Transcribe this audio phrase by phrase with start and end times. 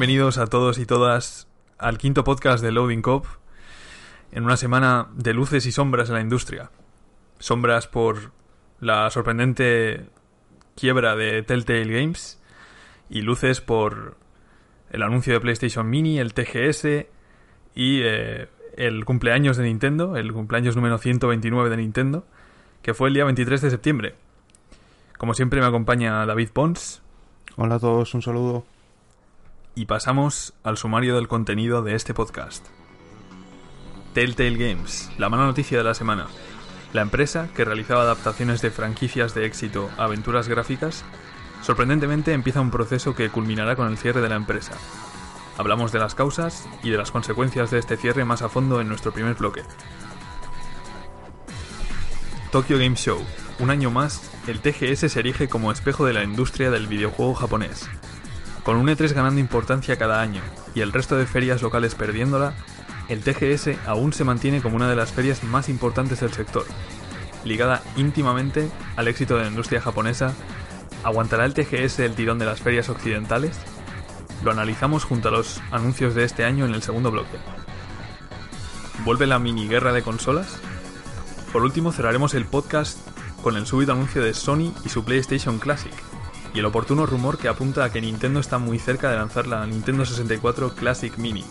[0.00, 3.26] Bienvenidos a todos y todas al quinto podcast de Loading Cop
[4.32, 6.70] en una semana de luces y sombras en la industria.
[7.38, 8.32] Sombras por
[8.80, 10.06] la sorprendente
[10.74, 12.40] quiebra de Telltale Games
[13.10, 14.16] y luces por
[14.90, 16.86] el anuncio de PlayStation Mini, el TGS
[17.74, 22.24] y eh, el cumpleaños de Nintendo, el cumpleaños número 129 de Nintendo,
[22.80, 24.14] que fue el día 23 de septiembre.
[25.18, 27.02] Como siempre me acompaña David Pons.
[27.56, 28.64] Hola a todos, un saludo
[29.74, 32.66] y pasamos al sumario del contenido de este podcast.
[34.14, 36.26] Telltale Games, la mala noticia de la semana.
[36.92, 41.04] La empresa, que realizaba adaptaciones de franquicias de éxito a aventuras gráficas,
[41.62, 44.72] sorprendentemente empieza un proceso que culminará con el cierre de la empresa.
[45.56, 48.88] Hablamos de las causas y de las consecuencias de este cierre más a fondo en
[48.88, 49.62] nuestro primer bloque.
[52.50, 53.22] Tokyo Game Show.
[53.60, 57.88] Un año más, el TGS se erige como espejo de la industria del videojuego japonés,
[58.70, 60.40] con un E3 ganando importancia cada año
[60.76, 62.54] y el resto de ferias locales perdiéndola,
[63.08, 66.64] el TGS aún se mantiene como una de las ferias más importantes del sector.
[67.44, 70.34] Ligada íntimamente al éxito de la industria japonesa,
[71.02, 73.58] ¿aguantará el TGS el tirón de las ferias occidentales?
[74.44, 77.38] Lo analizamos junto a los anuncios de este año en el segundo bloque.
[79.04, 80.60] ¿Vuelve la mini guerra de consolas?
[81.52, 83.00] Por último cerraremos el podcast
[83.42, 85.92] con el súbito anuncio de Sony y su PlayStation Classic,
[86.54, 89.66] y el oportuno rumor que apunta a que Nintendo está muy cerca de lanzar la
[89.66, 91.44] Nintendo 64 Classic Mini.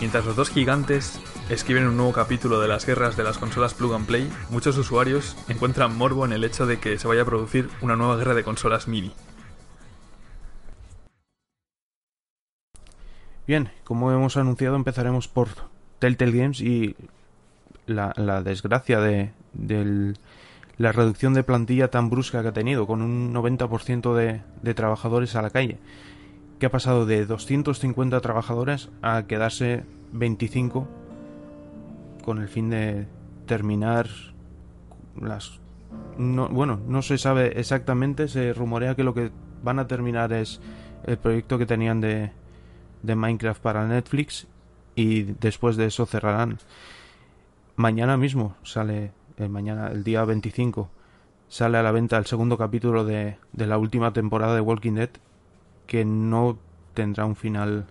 [0.00, 3.94] Mientras los dos gigantes escriben un nuevo capítulo de las guerras de las consolas plug
[3.94, 7.68] and play, muchos usuarios encuentran morbo en el hecho de que se vaya a producir
[7.80, 9.12] una nueva guerra de consolas mini.
[13.46, 15.48] Bien, como hemos anunciado, empezaremos por
[15.98, 16.96] Telltale Games y
[17.86, 20.16] la, desgracia de, del,
[20.82, 25.42] la reducción de plantilla tan brusca que ha tenido, con un 90% de, trabajadores a
[25.42, 25.78] la calle,
[26.58, 30.88] que ha pasado de 250 trabajadores a quedarse 25
[32.24, 33.06] con el fin de
[33.46, 34.08] terminar
[35.20, 35.60] las...
[36.18, 39.30] No, bueno, no se sabe exactamente, se rumorea que lo que
[39.62, 40.60] van a terminar es
[41.06, 42.32] el proyecto que tenían de,
[43.04, 44.48] de Minecraft para Netflix
[44.96, 46.58] y después de eso cerrarán.
[47.76, 49.12] Mañana mismo sale
[49.48, 50.88] mañana, el día 25,
[51.48, 55.10] sale a la venta el segundo capítulo de, de la última temporada de Walking Dead,
[55.86, 56.58] que no
[56.94, 57.86] tendrá un final,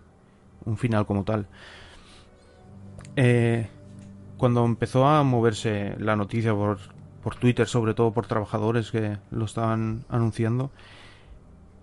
[0.65, 1.47] un final como tal.
[3.15, 3.67] Eh,
[4.37, 6.79] cuando empezó a moverse la noticia por,
[7.23, 10.71] por Twitter, sobre todo por trabajadores que lo estaban anunciando,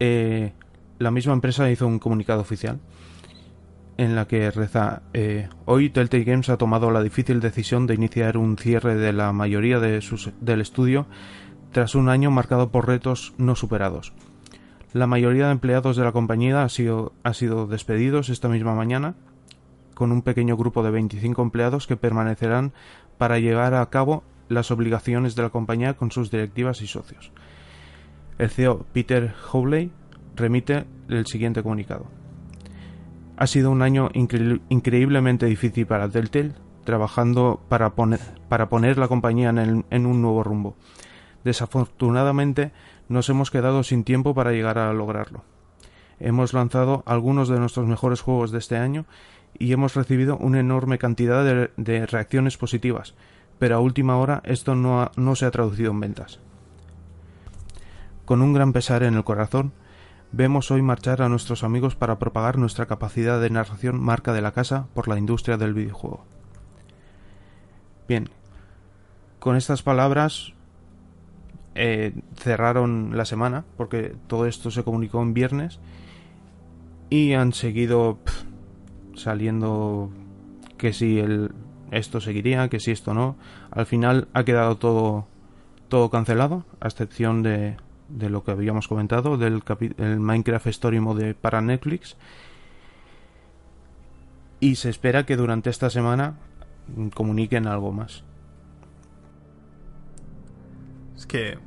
[0.01, 0.53] eh,
[0.99, 2.81] la misma empresa hizo un comunicado oficial
[3.99, 8.39] en la que reza eh, Hoy Telltale Games ha tomado la difícil decisión de iniciar
[8.39, 11.07] un cierre de la mayoría de sus, del estudio
[11.73, 14.15] tras un año marcado por retos no superados.
[14.93, 19.17] La mayoría de empleados de la compañía ha sido, ha sido despedidos esta misma mañana,
[19.95, 22.73] con un pequeño grupo de 25 empleados que permanecerán
[23.19, 27.33] para llevar a cabo las obligaciones de la compañía con sus directivas y socios.
[28.39, 29.91] El CEO Peter Howley
[30.37, 32.07] remite el siguiente comunicado.
[33.39, 40.23] Ha sido un año increíblemente difícil para Telltale, trabajando para poner, la compañía en, un
[40.23, 40.75] nuevo rumbo.
[41.45, 42.73] Desafortunadamente,
[43.09, 45.45] nos hemos quedado sin tiempo para llegar a lograrlo.
[46.19, 49.07] Hemos lanzado algunos de nuestros mejores juegos de este año
[49.57, 53.15] y hemos recibido una enorme cantidad de, reacciones positivas,
[53.61, 56.41] pero a última hora esto no se ha traducido en ventas.
[58.25, 59.73] Con un gran pesar en el corazón,
[60.31, 64.53] Vemos hoy marchar a nuestros amigos para propagar nuestra capacidad de narración marca de la
[64.53, 66.25] casa por la industria del videojuego.
[68.07, 68.29] Bien,
[69.39, 70.53] con estas palabras
[71.75, 75.81] eh, cerraron la semana porque todo esto se comunicó en viernes
[77.09, 78.19] y han seguido
[79.15, 80.11] saliendo
[80.77, 81.53] que si el,
[81.91, 83.37] esto seguiría, que si esto no.
[83.71, 85.27] Al final ha quedado todo,
[85.89, 87.77] todo cancelado, a excepción de,
[88.09, 89.63] de lo que habíamos comentado, del
[89.99, 92.17] el Minecraft Story Mode para Netflix.
[94.61, 96.39] Y se espera que durante esta semana
[97.15, 98.25] comuniquen algo más.
[101.17, 101.59] Es que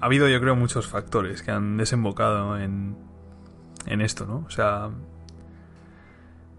[0.00, 2.96] ha habido, yo creo, muchos factores que han desembocado en,
[3.86, 4.44] en esto, ¿no?
[4.46, 4.90] O sea,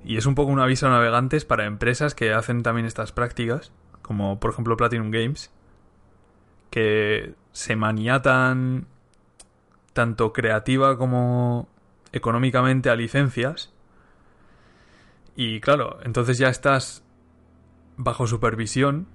[0.06, 3.72] y es un poco un aviso a navegantes para empresas que hacen también estas prácticas,
[4.02, 5.52] como por ejemplo Platinum Games,
[6.74, 8.88] que se maniatan
[9.94, 11.68] tanto creativa como
[12.14, 13.72] económicamente a licencias.
[15.36, 17.04] Y claro, entonces ya estás
[17.96, 19.06] bajo supervisión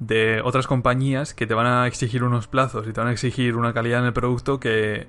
[0.00, 3.56] de otras compañías que te van a exigir unos plazos y te van a exigir
[3.56, 5.06] una calidad en el producto que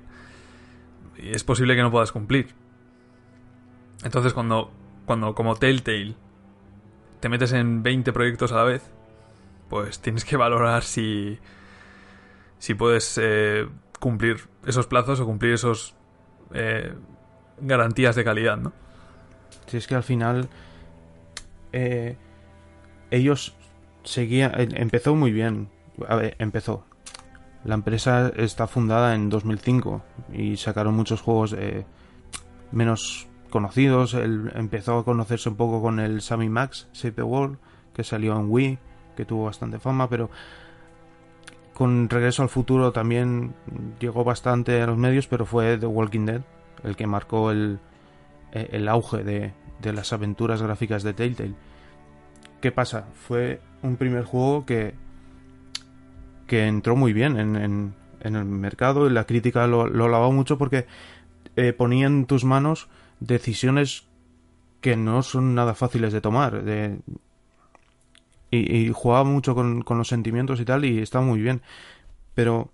[1.18, 2.54] es posible que no puedas cumplir.
[4.04, 4.72] Entonces cuando
[5.04, 6.14] cuando como Telltale
[7.20, 8.90] te metes en 20 proyectos a la vez,
[9.68, 11.38] pues tienes que valorar si,
[12.58, 13.68] si puedes eh,
[14.00, 15.94] cumplir esos plazos o cumplir esos
[16.52, 16.94] eh,
[17.60, 18.72] garantías de calidad, ¿no?
[19.66, 20.48] Si es que al final
[21.72, 22.16] eh,
[23.10, 23.54] ellos
[24.02, 25.68] seguían, empezó muy bien,
[26.08, 26.86] a ver, empezó.
[27.64, 30.02] La empresa está fundada en 2005
[30.34, 31.56] y sacaron muchos juegos
[32.72, 34.12] menos conocidos.
[34.12, 37.56] Empezó a conocerse un poco con el Sammy Max the World,
[37.94, 38.78] que salió en Wii,
[39.16, 40.28] que tuvo bastante fama, pero
[41.74, 43.54] con Regreso al Futuro también
[43.98, 46.42] llegó bastante a los medios, pero fue The Walking Dead
[46.84, 47.80] el que marcó el,
[48.52, 51.54] el auge de, de las aventuras gráficas de Telltale.
[52.60, 53.08] ¿Qué pasa?
[53.14, 54.94] Fue un primer juego que,
[56.46, 60.56] que entró muy bien en, en, el mercado y la crítica lo, lo lavó mucho
[60.56, 60.86] porque
[61.56, 62.88] eh, ponía en tus manos
[63.20, 64.06] decisiones
[64.80, 66.62] que no son nada fáciles de tomar.
[66.62, 66.98] De,
[68.56, 71.62] y, jugaba mucho con, los sentimientos y tal, y estaba muy bien.
[72.34, 72.70] Pero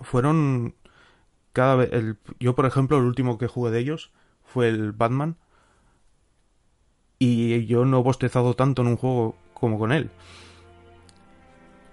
[0.00, 0.74] fueron
[1.52, 1.92] cada vez.
[1.92, 4.12] El, yo, por ejemplo, el último que jugué de ellos
[4.44, 5.36] fue el Batman.
[7.18, 10.10] Y yo no he bostezado tanto en un juego como con él.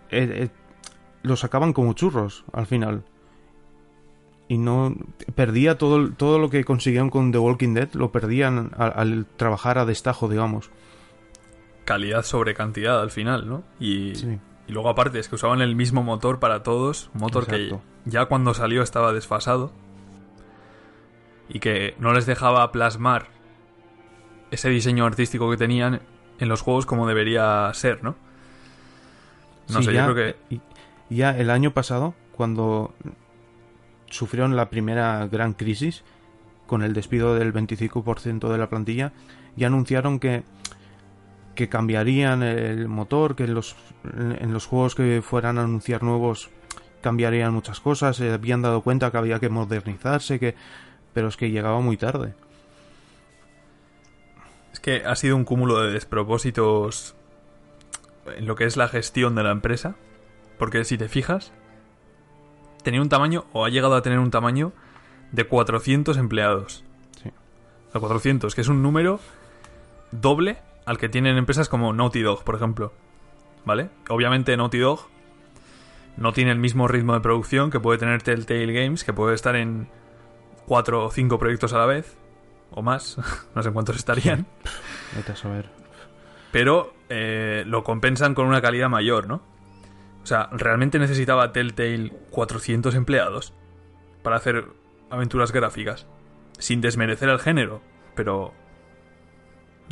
[0.09, 0.49] Eh, eh,
[1.23, 3.03] lo sacaban como churros al final
[4.47, 4.95] y no
[5.35, 9.85] perdía todo, todo lo que consiguieron con The Walking Dead, lo perdían al, trabajar a
[9.85, 10.69] destajo, digamos.
[11.87, 13.63] Calidad sobre cantidad al final, ¿no?
[13.79, 17.73] Y, y, luego aparte es que usaban el mismo motor para todos, un motor que
[18.03, 19.71] ya cuando salió estaba desfasado
[21.47, 23.27] y que no les dejaba plasmar
[24.51, 26.01] ese diseño artístico que tenían
[26.39, 28.17] en los juegos como debería ser, ¿no?
[29.69, 30.59] No sé, yo creo que...
[31.09, 32.93] Ya el año pasado, cuando
[34.09, 36.03] sufrieron la primera gran crisis
[36.65, 39.13] con el despido del 25% de la plantilla
[39.55, 40.43] y anunciaron que
[41.57, 43.75] que cambiarían el motor, que en los,
[44.05, 46.49] en los juegos que fueran a anunciar nuevos
[47.01, 50.55] cambiarían muchas cosas, se habían dado cuenta que había que modernizarse, que
[51.13, 52.35] pero es que llegaba muy tarde.
[54.71, 57.15] Es que ha sido un cúmulo de despropósitos
[58.35, 59.95] en lo que es la gestión de la empresa,
[60.59, 61.51] porque si te fijas,
[62.83, 64.73] tenía un tamaño, o ha llegado a tener un tamaño,
[65.31, 66.83] de 400 empleados.
[67.21, 67.31] Sí.
[67.93, 69.19] O 400, que es un número
[70.11, 70.57] doble
[70.87, 72.93] al que tienen empresas como Naughty Dog, por ejemplo.
[73.65, 73.89] ¿Vale?
[74.07, 75.01] Obviamente Naughty Dog
[76.15, 79.57] no tiene el mismo ritmo de producción que puede tener Telltale Games, que puede estar
[79.57, 79.89] en
[80.65, 82.17] 4 o 5 proyectos a la vez,
[82.71, 83.17] o más,
[83.55, 84.47] no sé cuántos estarían.
[85.13, 85.69] Vete a saber.
[86.53, 89.41] Pero eh, lo compensan con una calidad mayor, ¿no?
[90.23, 93.53] O sea, ¿realmente necesitaba Telltale 400 empleados
[94.23, 94.67] para hacer
[95.09, 96.07] aventuras gráficas?
[96.59, 97.81] Sin desmerecer el género,
[98.15, 98.53] pero...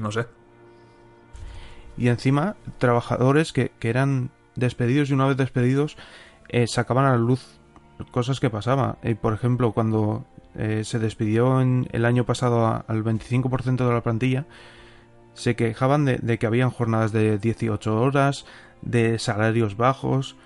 [0.02, 0.26] No sé.
[1.98, 5.98] Y encima, trabajadores que, eran despedidos y una vez despedidos
[6.50, 7.60] eh, sacaban a la luz
[8.12, 8.98] cosas que pasaban.
[9.04, 10.26] Eh, por ejemplo, cuando
[10.56, 14.46] eh, se despidió en el año pasado al 25% de la plantilla,
[15.34, 18.46] se quejaban de, que habían jornadas de 18 horas,
[18.82, 20.38] de salarios bajos,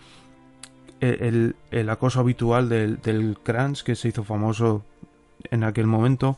[1.00, 1.56] el,
[1.89, 3.38] acoso habitual del, del
[3.86, 4.84] que se hizo famoso
[5.51, 6.38] en aquel momento.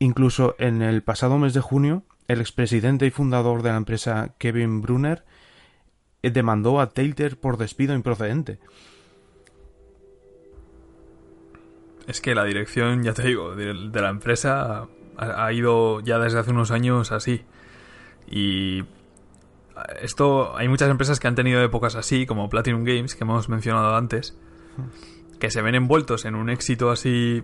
[0.00, 4.82] Incluso en el pasado mes de junio, el expresidente y fundador de la empresa Kevin
[4.82, 5.24] Brunner
[6.22, 8.58] eh, demandó a Taylor por despido improcedente.
[12.06, 16.38] Es que la dirección, ya te digo, de, la empresa ha, ha, ido ya desde
[16.38, 17.42] hace unos años así.
[18.26, 18.84] Y
[20.00, 23.94] esto hay muchas empresas que han tenido épocas así, como Platinum Games, que hemos mencionado
[23.94, 24.38] antes,
[25.38, 27.42] que se ven envueltos en un éxito así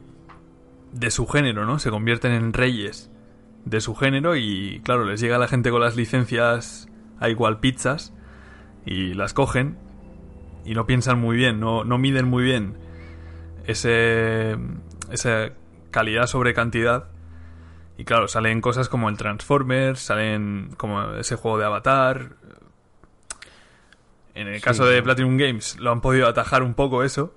[0.92, 1.78] de su género, ¿no?
[1.78, 3.10] Se convierten en reyes
[3.64, 8.12] de su género y, claro, les llega la gente con las licencias a igual pizzas
[8.84, 9.78] y las cogen
[10.64, 12.76] y no piensan muy bien, no, no miden muy bien
[13.66, 14.56] ese,
[15.10, 15.50] esa
[15.90, 17.08] calidad sobre cantidad
[17.96, 22.36] y claro, salen cosas como el Transformers, salen como ese juego de Avatar.
[24.34, 27.34] En el caso de Platinum Games lo han podido atajar un poco eso.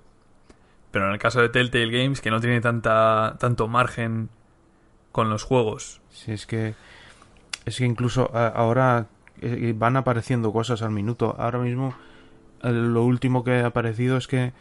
[0.90, 4.30] Pero en el caso de Telltale Games, que no tiene tanta, tanto margen
[5.12, 6.02] con los juegos.
[6.18, 6.76] Sí, es que.
[7.66, 9.08] Es que incluso ahora
[9.42, 11.36] eh, van apareciendo cosas al minuto.
[11.38, 11.94] Ahora mismo,
[12.62, 14.54] lo último que ha aparecido es que.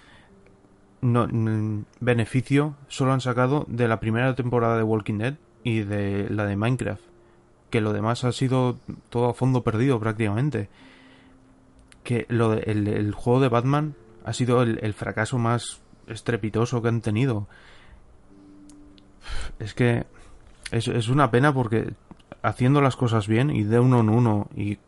[1.03, 1.29] No,
[2.01, 6.57] beneficio solo han sacado de la primera temporada de Walking Dead y de la de
[6.57, 7.03] Minecraft.
[7.71, 10.69] Que lo demás ha sido todo a fondo perdido prácticamente.
[12.03, 13.95] Que lo el, juego de Batman
[14.25, 17.47] ha sido el, fracaso más estrepitoso que han tenido.
[19.59, 20.07] Es que
[20.70, 21.94] es, es, una pena porque
[22.42, 24.78] haciendo las cosas bien y de uno en uno y,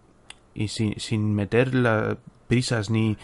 [0.55, 2.17] y sin, sin meter las
[2.47, 3.17] prisas ni...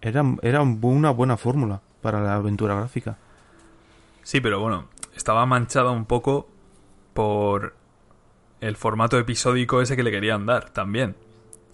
[0.00, 3.16] Era, era una buena fórmula para la aventura gráfica.
[4.22, 6.48] Sí, pero bueno, estaba manchada un poco
[7.14, 7.74] por
[8.60, 11.16] el formato episódico ese que le querían dar también.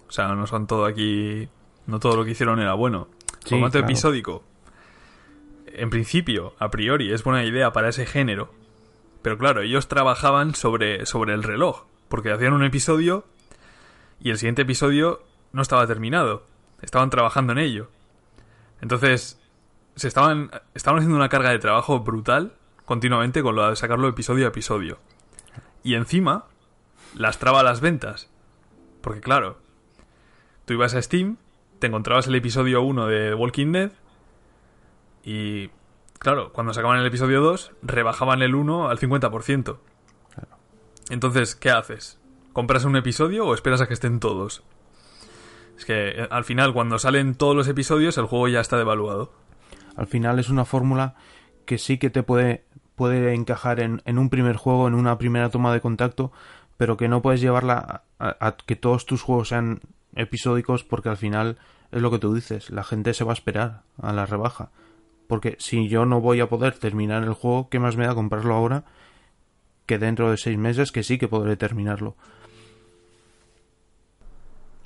[0.07, 1.47] O sea, no son todo aquí.
[1.87, 3.07] No todo lo que hicieron era bueno.
[3.45, 4.43] formato episódico.
[5.67, 8.53] En principio, a priori, es buena idea para ese género.
[9.21, 11.85] Pero claro, ellos trabajaban sobre, sobre el reloj.
[12.09, 13.25] Porque hacían un episodio
[14.19, 16.43] y el siguiente episodio no estaba terminado.
[16.81, 17.89] Estaban trabajando en ello.
[18.81, 19.39] Entonces,
[19.95, 22.53] se estaban, estaban haciendo una carga de trabajo brutal
[22.85, 24.97] continuamente con lo de sacarlo episodio a episodio.
[25.83, 26.45] Y encima,
[27.15, 28.29] las traba las ventas.
[29.01, 29.57] Porque claro,
[30.65, 31.37] tú ibas a Steam,
[31.79, 33.91] te encontrabas el episodio 1 de Walking Dead
[35.23, 35.69] y
[36.21, 39.77] claro, cuando sacaban el episodio 2, rebajaban el 1 al 50%.
[41.09, 42.19] Entonces, ¿qué haces?
[42.53, 44.63] ¿Compras un episodio o esperas a que estén todos?
[45.77, 49.33] Es que eh, al final, cuando salen todos los episodios, el juego ya está devaluado.
[49.97, 51.15] Al final es una fórmula
[51.65, 55.49] que sí que te puede puede encajar en, en, un primer juego, en una primera
[55.49, 56.31] toma de contacto,
[56.77, 59.81] pero que no puedes llevarla a, que todos tus juegos sean
[60.15, 61.57] episódicos porque al final
[61.91, 64.69] es lo que tú dices, la gente se va a esperar a la rebaja.
[65.31, 68.53] Porque si yo no voy a poder terminar el juego, ¿qué más me da comprarlo
[68.53, 68.83] ahora
[69.85, 72.17] que dentro de seis meses que sí que podré terminarlo?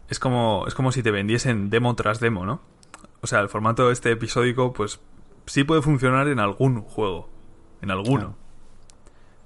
[0.08, 2.62] Es como, es como si te vendiesen demo tras demo, ¿no?
[3.22, 5.00] O sea, el formato este episódico, pues
[5.48, 7.28] sí puede funcionar en algún juego
[7.82, 8.36] en alguno.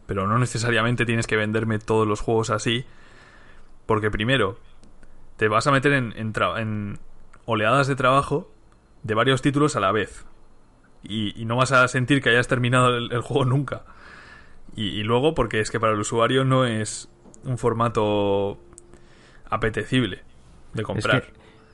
[0.06, 2.84] Pero no necesariamente tienes que venderme todos los juegos así,
[3.86, 4.60] porque primero,
[5.38, 7.00] te vas a meter en, en,
[7.46, 8.52] oleadas de trabajo
[9.04, 10.26] de varios títulos a la vez.
[11.04, 13.84] Y, no vas a sentir que hayas terminado el, juego nunca.
[14.76, 17.10] Y, luego, porque es que para el usuario no es
[17.44, 18.60] un formato
[19.50, 20.22] apetecible
[20.74, 21.32] de comprar.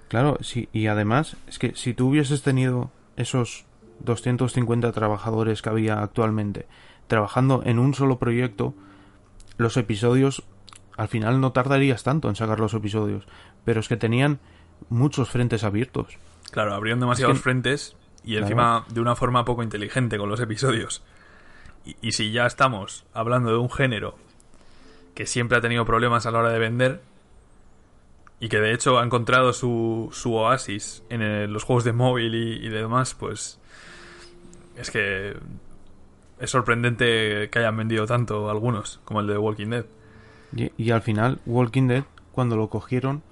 [0.08, 3.66] claro, sí, y además, es que si tú hubieses tenido esos
[4.00, 6.68] 250 trabajadores que había actualmente
[7.08, 8.74] trabajando en un solo proyecto,
[9.58, 10.44] los episodios
[10.98, 13.28] al final no tardarías tanto en sacar los episodios,
[13.66, 14.40] pero es que tenían
[14.90, 16.18] muchos frentes abiertos.
[16.52, 21.04] Claro, abrieron demasiados frentes y encima de una forma poco inteligente con los episodios.
[21.86, 24.16] Y, y, si ya estamos hablando de un género
[25.14, 27.02] que siempre ha tenido problemas a la hora de vender
[28.40, 32.66] y que de hecho ha encontrado su, su oasis en los juegos de móvil y,
[32.66, 33.60] y demás, pues
[34.76, 35.36] es que
[36.40, 39.86] es sorprendente que hayan vendido tanto algunos, como el de Walking Dead.
[40.78, 43.24] Y, al final, Walking Dead, cuando lo cogieron,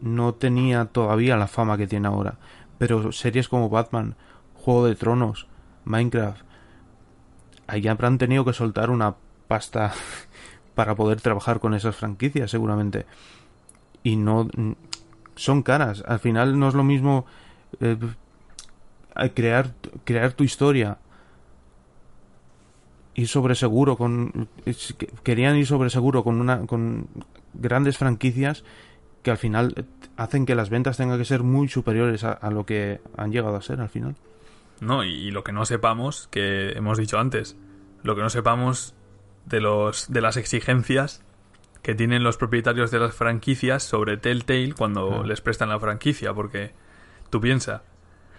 [0.00, 2.38] no tenía todavía la fama que tiene ahora.
[2.82, 4.16] Pero series como Batman,
[4.54, 5.46] Juego de Tronos,
[5.84, 6.42] Minecraft,
[7.68, 9.14] ahí habrán tenido que soltar una
[9.46, 9.92] pasta
[10.74, 13.06] para poder trabajar con esas franquicias, seguramente.
[14.02, 14.48] Y no.
[15.36, 16.02] Son caras.
[16.08, 17.24] Al final no es lo mismo
[17.78, 17.96] eh,
[19.32, 20.98] crear, crear tu historia.
[23.14, 24.48] Ir sobre seguro con.
[25.22, 26.66] Querían ir sobre seguro con una.
[26.66, 27.06] con
[27.54, 28.64] grandes franquicias
[29.22, 29.86] que al final
[30.22, 33.62] hacen que las ventas tengan que ser muy superiores a, lo que han llegado a
[33.62, 34.16] ser al final.
[34.80, 37.56] No, y, lo que no sepamos, que hemos dicho antes,
[38.02, 38.94] lo que no sepamos
[39.46, 41.24] de los de las exigencias
[41.82, 46.72] que tienen los propietarios de las franquicias sobre Telltale cuando les prestan la franquicia, porque
[47.28, 47.82] tú piensas,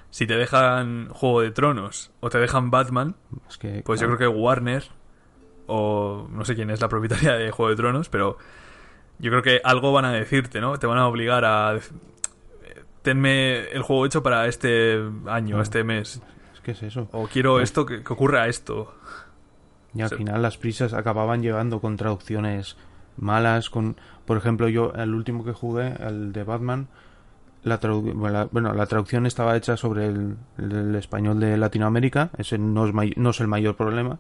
[0.10, 3.16] si te dejan Juego de Tronos o te dejan Batman,
[3.84, 4.86] pues yo creo que Warner,
[5.68, 8.38] o no sé quién es la propietaria de Juego de Tronos, pero
[9.20, 10.78] yo creo que algo van a decirte, ¿no?
[10.78, 11.80] Te van a obligar a...
[13.02, 15.62] Tenme el juego hecho para este año, Ah.
[15.62, 16.22] este mes.
[16.54, 17.10] Es que es eso.
[17.12, 18.96] O quiero esto, que, que ocurra esto.
[19.94, 22.78] Y al final las prisas acababan llevando con traducciones
[23.18, 26.88] malas, con por ejemplo yo el último que jugué, el de Batman,
[27.64, 32.32] la tradu- bueno, la, bueno, la traducción estaba hecha sobre el, el español de Latinoamérica,
[32.38, 34.18] ese no es, no es el mayor problema,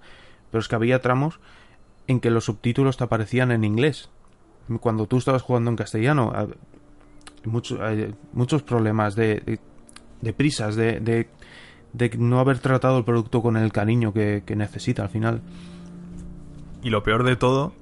[0.51, 1.39] pero es que había tramos
[2.05, 4.09] en que los subtítulos te aparecían en inglés.
[4.79, 6.33] Cuando tú estabas jugando en castellano,
[7.45, 9.59] mucho- hay muchos problemas de, de,
[10.21, 11.27] de prisas, de, de,
[12.17, 15.41] no haber tratado el producto con el cariño que, que necesita al final.
[16.81, 17.73] Y lo peor de todo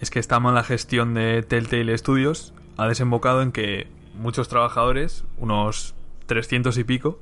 [0.00, 5.94] es que esta mala gestión de Telltale Studios ha desembocado en que muchos trabajadores, unos
[6.26, 7.18] 300 y pico,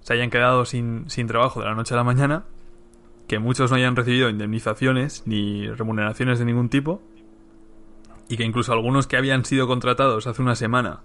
[0.00, 2.44] se hayan quedado sin, sin trabajo de la noche a la mañana,
[3.28, 7.00] que muchos no hayan recibido indemnizaciones ni remuneraciones de ningún tipo,
[8.32, 11.00] y que incluso algunos que habían sido contratados hace una semana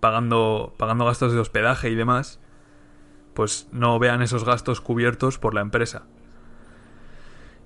[0.00, 2.40] pagando, pagando gastos de hospedaje y demás,
[3.32, 6.02] pues no vean esos gastos cubiertos por la empresa.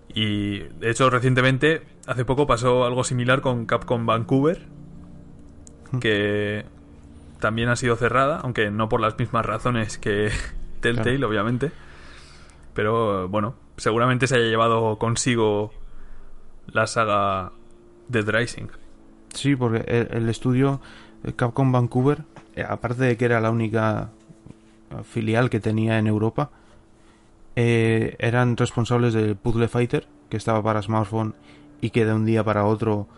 [0.09, 4.67] Y de hecho, recientemente, hace poco pasó algo similar con Capcom Vancouver,
[5.99, 6.67] que
[7.41, 10.31] también ha sido cerrada, aunque no por las mismas razones que
[10.81, 11.29] Telltale, Claro.
[11.29, 11.73] obviamente.
[12.75, 15.73] Pero bueno, seguramente se haya llevado consigo
[16.67, 17.53] la saga
[18.09, 18.69] Dead Rising.
[19.35, 20.81] Sí, porque el, estudio
[21.25, 24.11] eh, Capcom Vancouver, eh, aparte de que era la única
[24.91, 26.51] eh, filial que tenía en Europa,
[27.59, 31.35] eran responsables del Puzzle Fighter, que estaba para smartphone
[31.81, 33.09] y que de un día para otro,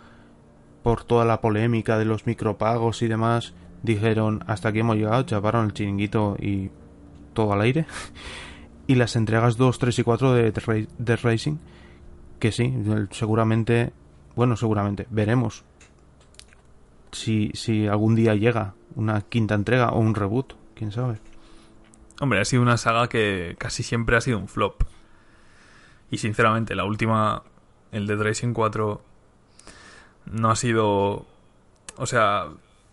[0.84, 5.66] por toda la polémica de los micropagos y demás, dijeron hasta aquí hemos llegado, chaparon
[5.66, 6.70] el chiringuito y
[7.32, 7.86] todo al aire.
[8.86, 10.52] y las entregas 2, 3 y 4 de
[10.98, 11.56] Dead Racing,
[12.38, 12.72] que sí,
[13.10, 13.92] seguramente,
[14.38, 15.64] bueno, seguramente, veremos
[17.10, 21.18] si, si algún día llega una quinta entrega o un reboot, quién sabe.
[22.20, 24.84] Hombre, ha sido una saga que casi siempre ha sido un flop.
[26.12, 27.42] Y sinceramente, la última,
[27.90, 29.02] el Dead Racing 4,
[30.26, 31.26] no ha sido...
[31.96, 32.46] O sea,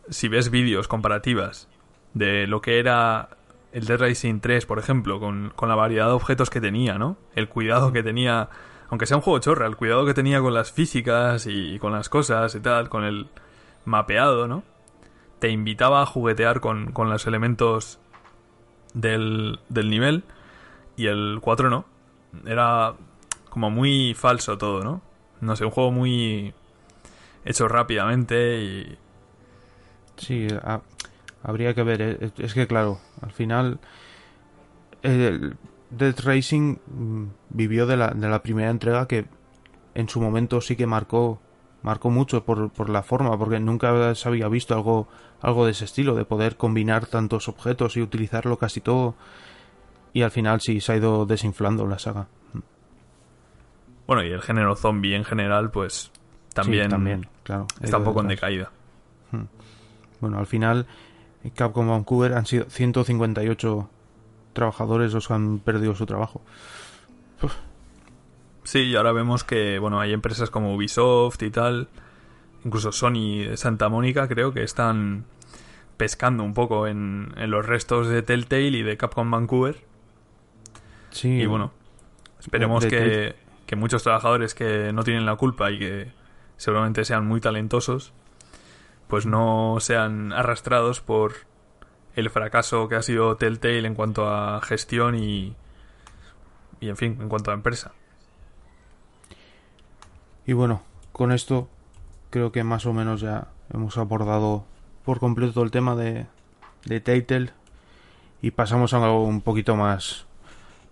[0.10, 1.68] si ves vídeos comparativas
[2.16, 3.30] de lo que era
[3.72, 7.18] el Dead Racing 3, por ejemplo, con, con la variedad de objetos que tenía, ¿no?
[7.36, 8.50] El cuidado que tenía,
[8.90, 12.10] aunque sea un juego chorra, el cuidado que tenía con las físicas y con las
[12.10, 13.28] cosas y tal, con el
[13.86, 14.64] mapeado, ¿no?
[15.40, 18.00] Te invitaba a juguetear con, con los elementos
[18.94, 20.24] del, del nivel
[20.98, 21.86] y el 4 no.
[22.46, 22.94] Era
[23.50, 25.02] como muy falso todo, ¿no?
[25.42, 26.54] No sé, un juego muy
[27.44, 28.98] hecho rápidamente y...
[30.18, 30.82] Sí, ha-
[31.44, 32.02] habría que ver.
[32.02, 33.80] eh, Es que claro, al final
[35.04, 35.56] el
[35.90, 39.26] Dead Racing mm, vivió de la, de la primera entrega que
[39.94, 41.42] en su momento sí que marcó
[41.84, 45.08] marcó mucho por, por la forma, porque nunca se había visto algo
[45.42, 49.16] algo de ese estilo, de poder combinar tantos objetos y utilizarlo casi todo.
[50.14, 52.28] Y al final sí se ha ido desinflando la saga.
[54.08, 56.12] Bueno, y el género zombie en general, pues
[56.54, 57.68] también, Sí, también, claro.
[57.82, 58.72] está un poco en decaída.
[60.22, 60.88] Bueno, al final,
[61.54, 63.90] Capcom Vancouver han sido 158
[64.56, 66.42] trabajadores los que han perdido su trabajo.
[68.64, 71.88] Sí, y ahora vemos que, bueno, hay empresas como Ubisoft y tal,
[72.64, 75.26] incluso Sony de Santa Mónica, creo que están
[75.98, 79.84] pescando un poco en, en los restos de Telltale y de Capcom Vancouver.
[81.12, 81.72] Sí, Y bueno,
[82.40, 83.36] esperemos que,
[83.68, 86.12] que muchos trabajadores que no tienen la culpa y que
[86.58, 88.14] seguramente sean muy talentosos,
[89.08, 91.34] pues no sean arrastrados por
[92.16, 95.56] el fracaso que ha sido Telltale en cuanto a gestión y,
[96.80, 97.92] y en fin, en cuanto a empresa.
[100.46, 101.70] Y bueno, con esto
[102.30, 104.66] creo que más o menos ya hemos abordado
[105.04, 106.26] por completo el tema de,
[106.86, 107.52] de Telltale
[108.42, 110.26] y pasamos a algo un poquito más,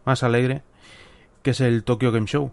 [0.05, 0.63] más alegre,
[1.41, 2.51] que es el Tokyo Game Show.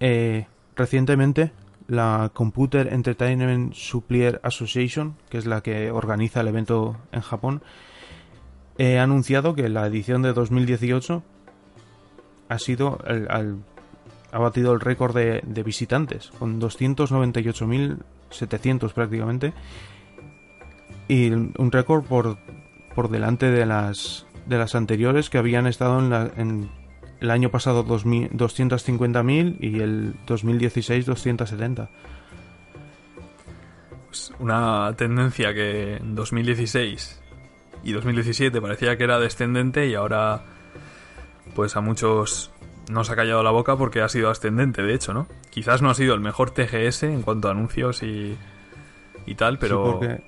[0.00, 1.50] Eh, recientemente,
[1.88, 7.62] la Computer Entertainment Supplier Association, que es la que organiza el evento en Japón,
[8.78, 11.22] ha anunciado que la edición de 2018
[12.48, 13.58] ha sido el- al-
[14.30, 19.54] ha batido el récord de, de visitantes, con 298.700 prácticamente,
[21.08, 22.38] y un récord por,
[22.94, 26.68] por delante de las, de las anteriores que habían estado en, la- en
[27.20, 31.90] el año pasado 2000 250.000 y el 2016 270.
[34.06, 37.20] Pues una tendencia que en 2016
[37.84, 40.42] y 2017 parecía que era descendente y ahora
[41.54, 42.50] pues a muchos
[42.90, 45.26] no se ha callado la boca porque ha sido ascendente, de hecho, ¿no?
[45.50, 48.36] Quizás no ha sido el mejor TGS en cuanto a anuncios y,
[49.26, 49.84] y tal, pero...
[49.84, 50.22] Sí, porque,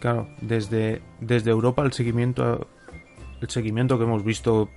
[0.00, 2.68] claro, desde, desde Europa el seguimiento,
[3.40, 4.70] el seguimiento que hemos visto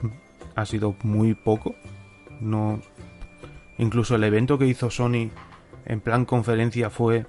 [0.56, 1.76] ha sido muy poco.
[2.40, 2.80] No,
[3.78, 5.30] incluso el evento que hizo Sony
[5.86, 7.26] en plan conferencia fue,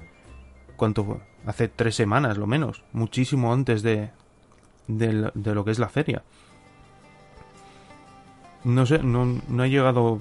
[0.76, 1.16] ¿cuánto fue?
[1.46, 4.10] Hace tres semanas, lo menos, muchísimo antes de,
[4.86, 6.22] de, de lo que es la feria.
[8.62, 10.20] No sé, no, no ha llegado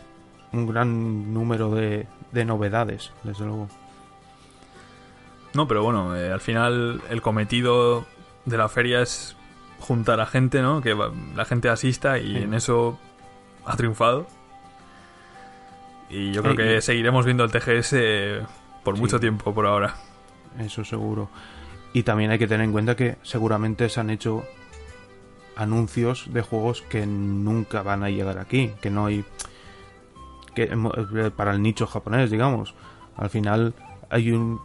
[0.54, 3.68] un gran número de, de novedades, desde luego.
[5.54, 8.06] No, pero bueno, eh, al final el cometido
[8.46, 9.36] de la feria es
[9.80, 10.82] juntar a gente, ¿no?
[10.82, 12.38] Que va- la gente asista y Sí.
[12.44, 13.00] en eso
[13.66, 14.28] ha triunfado.
[16.10, 18.42] Y yo creo Eh, que seguiremos viendo el TGS
[18.84, 19.02] por Sí.
[19.02, 19.96] mucho tiempo por ahora.
[20.58, 21.30] Eso seguro.
[21.94, 24.44] Y también hay que tener en cuenta que seguramente se han hecho
[25.56, 29.26] anuncios de juegos que nunca van a llegar aquí, que no hay
[30.56, 32.74] que eh, para el nicho japonés, digamos.
[33.18, 33.74] Al final
[34.10, 34.60] hay un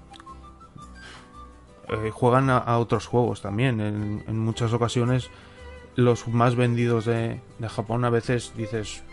[1.88, 3.80] eh, juegan a, otros juegos también.
[3.80, 5.30] En, muchas ocasiones
[5.96, 9.04] los más vendidos de, de Japón a veces dices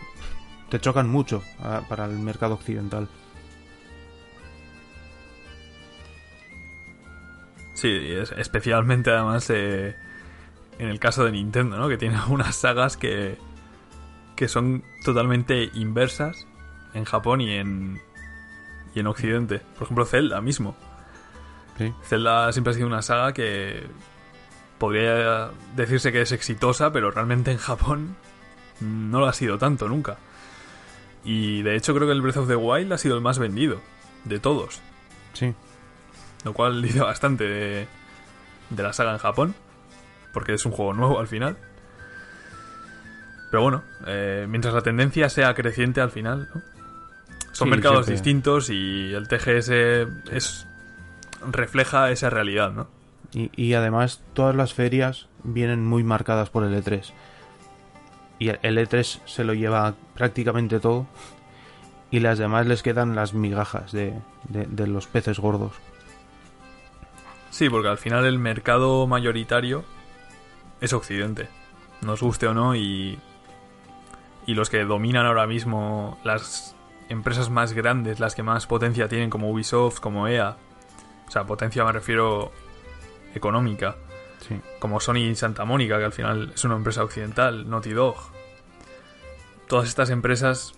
[0.68, 3.08] te chocan mucho ah, para el mercado occidental.
[7.74, 9.94] Sí, es- especialmente además eh,
[10.78, 11.88] en el caso de Nintendo, ¿no?
[11.88, 13.36] Que tiene unas sagas que,
[14.34, 16.46] que son totalmente inversas
[16.94, 18.00] en Japón y en,
[18.94, 19.60] y en Occidente.
[19.74, 20.76] Por ejemplo, Zelda mismo.
[21.78, 21.92] Sí.
[22.04, 23.86] Zelda siempre ha sido una saga que
[24.78, 28.16] podría decirse que es exitosa, pero realmente en Japón
[28.80, 30.16] no lo ha sido tanto nunca.
[31.24, 33.80] Y de hecho creo que el Breath of the Wild ha sido el más vendido
[34.24, 34.80] de todos.
[35.34, 35.54] Sí.
[36.44, 37.86] Lo cual dice bastante de,
[38.70, 39.54] de la saga en Japón.
[40.32, 41.56] Porque es un juego nuevo al final.
[43.50, 46.62] Pero bueno, eh, mientras la tendencia sea creciente al final, ¿no?
[47.52, 48.14] Son Sí, mercados siempre.
[48.14, 49.68] distintos y el TGS
[50.32, 50.66] es
[51.50, 52.86] refleja esa realidad, ¿no?
[53.32, 57.12] Y, y además todas las ferias vienen muy marcadas por el E3.
[58.38, 61.06] Y el E3 se lo lleva prácticamente todo.
[62.10, 64.12] Y las demás les quedan las migajas de,
[64.48, 65.72] de- de los peces gordos.
[67.50, 69.84] Sí, porque al final el mercado mayoritario
[70.80, 71.48] es Occidente.
[72.02, 73.18] Nos guste o no, y,
[74.46, 76.74] y los que dominan ahora mismo las
[77.08, 80.56] empresas más grandes, las que más potencia tienen, como Ubisoft, como EA.
[81.32, 82.52] O sea, potencia me refiero
[83.34, 83.96] económica.
[84.46, 84.60] Sí.
[84.78, 88.16] Como Sony y Santa Mónica, que al final es una empresa occidental, Naughty Dog.
[89.66, 90.74] Todas estas empresas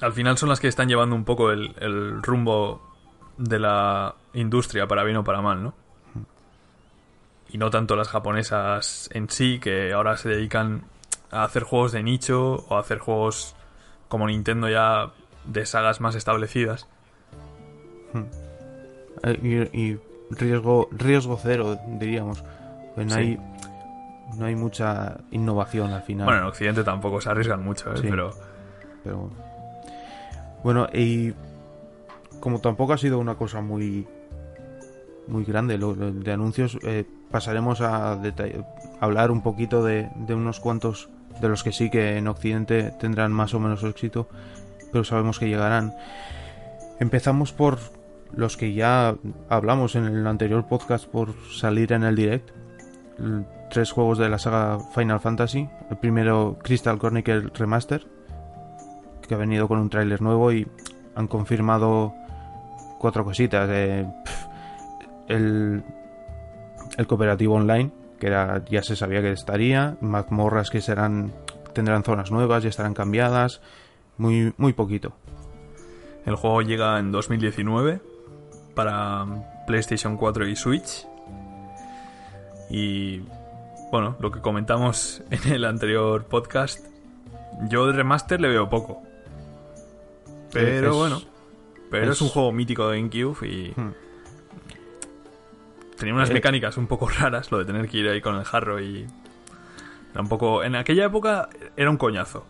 [0.00, 2.80] al final son las que están llevando un poco el, el rumbo
[3.36, 5.74] de la industria, para bien o para mal, ¿no?
[7.50, 10.84] Y no tanto las japonesas en sí, que ahora se dedican
[11.30, 13.54] a hacer juegos de nicho o a hacer juegos
[14.08, 15.12] como Nintendo ya
[15.44, 16.88] de sagas más establecidas.
[18.14, 18.45] Eh,
[19.42, 19.98] Y, y
[20.30, 22.42] riesgo, riesgo cero, diríamos.
[22.94, 23.20] Pues no, Sí.
[23.20, 23.38] hay,
[24.38, 26.26] no hay mucha innovación al final.
[26.26, 27.96] Bueno, en Occidente tampoco se arriesgan mucho, ¿eh?
[27.98, 28.06] Sí.
[28.10, 28.30] pero
[29.04, 29.30] pero
[30.64, 31.32] bueno y
[32.40, 34.06] como tampoco ha sido una cosa muy
[35.28, 38.20] muy grande lo, lo de anuncios eh, pasaremos a
[39.00, 41.08] hablar un poquito de, de unos cuantos
[41.40, 44.28] de los que sí que en occidente tendrán más o menos éxito
[44.90, 45.94] pero sabemos que llegarán
[46.98, 47.78] empezamos por
[48.34, 49.16] los que ya
[49.48, 52.50] hablamos en el anterior podcast por salir en el direct
[53.70, 58.06] tres juegos de la saga Final Fantasy el primero Crystal Chronicle Remaster
[59.26, 60.66] que ha venido con un tráiler nuevo y
[61.14, 62.14] han confirmado
[62.98, 63.68] cuatro cositas.
[63.72, 64.06] eh,
[65.28, 65.82] el,
[66.96, 68.30] el cooperativo online, que
[68.70, 71.32] ya se sabía que estaría, mazmorras que serán
[71.72, 73.60] tendrán zonas nuevas y estarán cambiadas,
[74.16, 75.12] muy muy poquito.
[76.24, 78.00] el juego llega en 2019
[78.76, 79.26] para
[79.66, 81.04] PlayStation 4 y Switch.
[82.70, 83.20] Y
[83.90, 86.84] bueno, lo que comentamos en el anterior podcast,
[87.68, 89.02] yo de remaster le veo poco.
[90.52, 91.20] Pero Es- bueno,
[91.90, 93.92] pero es, es- un juego mítico de GameCube y Hmm.
[95.98, 96.34] tenía unas Eh.
[96.34, 99.06] mecánicas un poco raras, lo de tener que ir ahí con el jarro y
[100.12, 102.46] era un poco en aquella época era un coñazo.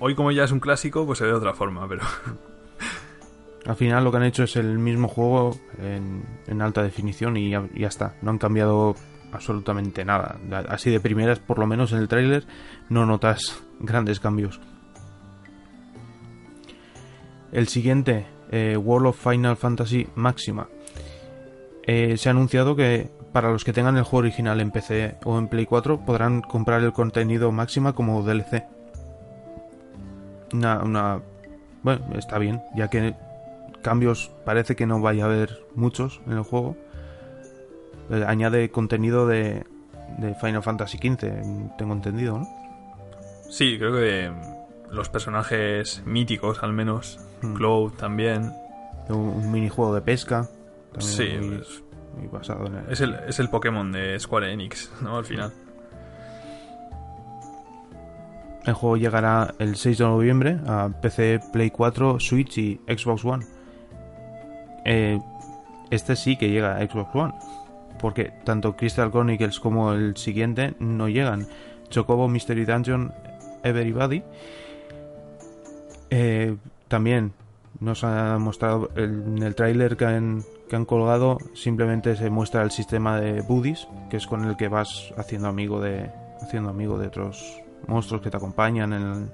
[0.00, 2.02] Hoy como ya es un clásico, pues se ve de otra forma, pero
[3.68, 7.68] Al final lo que han hecho es el mismo juego en, alta definición y ya,
[7.74, 8.14] ya está.
[8.22, 8.96] No han cambiado
[9.30, 10.38] absolutamente nada.
[10.70, 12.46] Así de primeras, por lo menos en el tráiler,
[12.88, 14.58] no notas grandes cambios.
[17.52, 20.68] El siguiente, eh, World of Final Fantasy Máxima.
[21.86, 25.38] Eh, se ha anunciado que para los que tengan el juego original en PC o
[25.38, 28.64] en Play 4 podrán comprar el contenido Máxima como DLC.
[30.54, 31.20] una, una...
[31.82, 33.14] Bueno, está bien, ya que
[33.82, 36.76] cambios parece que no vaya a haber muchos en el juego.
[38.10, 39.64] Eh, añade contenido de,
[40.18, 42.48] de Final Fantasy XV, tengo entendido, ¿no?
[43.50, 44.30] Sí, creo que
[44.90, 47.18] los personajes míticos, al menos.
[47.42, 47.54] Hmm.
[47.54, 48.52] Cloud también.
[49.08, 50.48] Un, un minijuego de pesca.
[50.98, 51.82] Sí, muy- pues,
[52.18, 55.16] muy basado en el- es el, es el Pokémon de Square Enix, ¿no?
[55.18, 55.52] Al final.
[58.64, 63.46] El juego llegará el 6 de noviembre a PC, Play 4, Switch y Xbox One.
[64.90, 65.20] Eh,
[65.90, 67.34] este sí que llega a Xbox One.
[68.00, 71.46] Porque tanto Crystal Chronicles como el siguiente no llegan.
[71.90, 73.12] Chocobo Mystery Dungeon
[73.62, 74.22] Everybody.
[76.10, 76.56] Eh,
[76.88, 77.32] también
[77.80, 80.44] nos ha mostrado el- en el tráiler que han,
[80.86, 81.38] colgado.
[81.54, 85.80] Simplemente se muestra el sistema de buddies, que es con el que vas haciendo amigo
[85.80, 89.30] de haciendo amigo de otros monstruos que te acompañan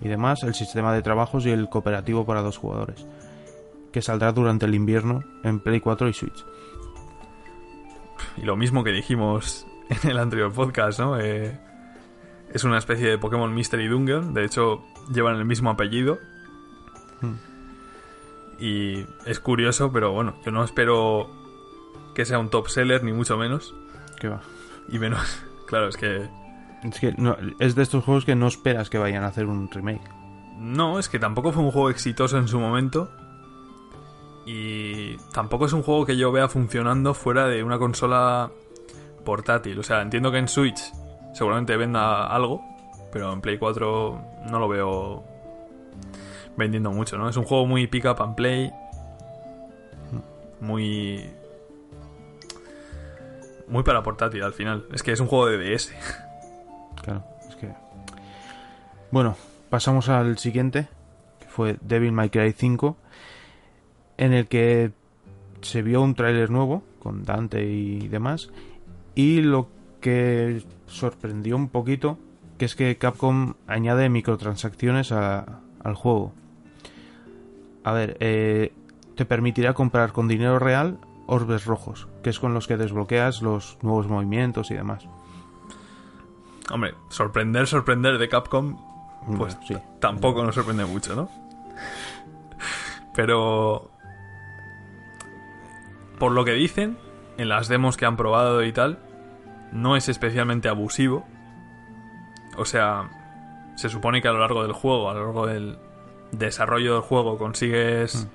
[0.00, 0.42] y demás.
[0.42, 3.06] El sistema de trabajos y el cooperativo para dos jugadores,
[3.96, 6.44] que saldrá durante el invierno en Play 4 y Switch.
[8.36, 11.18] Y lo mismo que dijimos en el anterior podcast, ¿no?
[11.18, 11.58] Eh,
[12.52, 14.34] es una especie de Pokémon Mystery Dungeon.
[14.34, 16.18] De hecho, llevan el mismo apellido.
[17.22, 17.36] Hmm.
[18.58, 21.30] Y es curioso, pero bueno, yo no espero
[22.14, 23.74] que sea un top seller, ni mucho menos.
[24.20, 24.42] Que va.
[24.90, 26.28] Y menos, claro, es que
[26.84, 29.70] Es que no- es de estos juegos que no esperas que vayan a hacer un
[29.70, 30.02] remake.
[30.58, 33.10] No, es que tampoco fue un juego exitoso en su momento.
[34.46, 38.52] Y tampoco es un juego que yo vea funcionando fuera de una consola
[39.24, 39.78] portátil.
[39.78, 40.80] O sea, entiendo que en Switch
[41.34, 42.62] seguramente venda algo,
[43.12, 45.24] pero en Play 4 no lo veo
[46.56, 47.28] vendiendo mucho, ¿no?
[47.28, 48.72] Es un juego muy pick up and play.
[50.60, 51.28] Muy.
[53.68, 54.86] Muy para portátil al final.
[54.92, 55.92] Es que es un juego de DS.
[57.02, 57.72] Claro, es que.
[59.12, 59.36] Bueno,
[59.70, 60.88] pasamos al siguiente,
[61.38, 62.96] que fue Devil May Cry 5,
[64.18, 64.92] en el que
[65.62, 68.50] se vio un tráiler nuevo con Dante y demás,
[69.14, 69.68] y lo
[70.00, 72.18] que sorprendió un poquito,
[72.58, 76.32] que es que Capcom añade microtransacciones a- al juego.
[77.84, 78.72] A ver, eh,
[79.14, 83.78] te permitirá comprar con dinero real orbes rojos, que es con los que desbloqueas los
[83.82, 85.06] nuevos movimientos y demás.
[86.70, 88.76] Hombre, sorprender, sorprender de Capcom
[89.26, 89.74] Pues Bueno, sí.
[90.00, 91.28] tampoco nos sorprende mucho, ¿no?
[93.14, 93.90] Pero
[96.18, 96.96] por lo que dicen
[97.38, 98.98] en las demos que han probado y tal,
[99.72, 101.26] no es especialmente abusivo.
[102.56, 103.10] O sea,
[103.76, 105.78] se supone que a lo largo del juego, a lo largo del
[106.32, 108.26] desarrollo del juego, consigues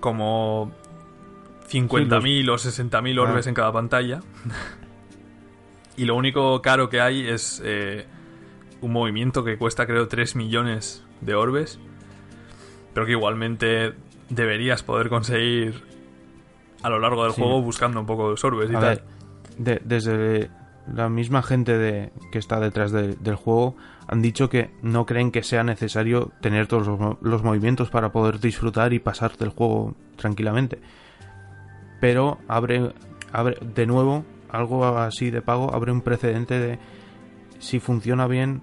[0.00, 0.72] como
[1.70, 3.48] 50.000 o 60.000 orbes Ah.
[3.48, 4.20] en cada pantalla.
[5.96, 8.06] y lo único caro que hay es eh,
[8.82, 11.78] un movimiento que cuesta creo 3 millones de orbes.
[12.92, 13.94] Pero que igualmente
[14.28, 15.82] deberías poder conseguir
[16.82, 17.40] a lo largo del Sí.
[17.40, 18.88] juego buscando un poco de orbes y A tal.
[18.88, 19.04] ver,
[19.58, 20.50] de- desde
[20.92, 23.76] la misma gente de, que está detrás de- del juego
[24.08, 28.92] han dicho que no creen que sea necesario tener todos los movimientos para poder disfrutar
[28.92, 30.78] y pasar del juego tranquilamente.
[32.00, 32.92] Pero abre,
[33.32, 36.78] abre de nuevo algo así de pago, abre un precedente de
[37.58, 38.60] si funciona bien,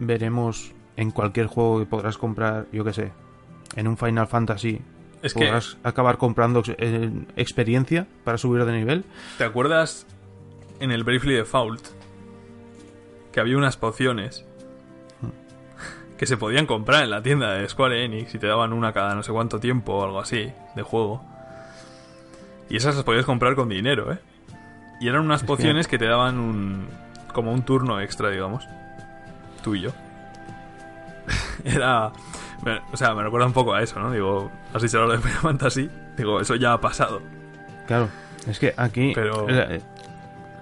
[0.00, 3.12] veremos en cualquier juego que podrás comprar, yo que sé,
[3.76, 4.82] en un Final Fantasy.
[5.22, 5.50] Es que-
[5.82, 9.04] acabar comprando eh, experiencia para subir de nivel.
[9.38, 10.06] ¿Te acuerdas
[10.80, 11.82] en el Bravely Default
[13.32, 14.44] que había unas pociones
[16.18, 19.14] que se podían comprar en la tienda de Square Enix y te daban una cada
[19.14, 21.22] no sé cuánto tiempo o algo así de juego?
[22.68, 24.18] Y esas las podías comprar con dinero, ¿eh?
[25.00, 25.98] Y eran unas Es que- pociones que...
[25.98, 26.86] te daban un
[27.32, 28.64] como un turno extra, digamos.
[29.62, 29.90] Tú y yo.
[31.64, 32.10] Era
[32.64, 34.10] me- o sea, me recuerda un poco a eso, ¿no?
[34.12, 37.20] Digo, has dicho lo de Final Fantasy, digo, eso ya ha pasado.
[37.86, 38.08] Claro,
[38.46, 39.80] es que aquí Pero- eh,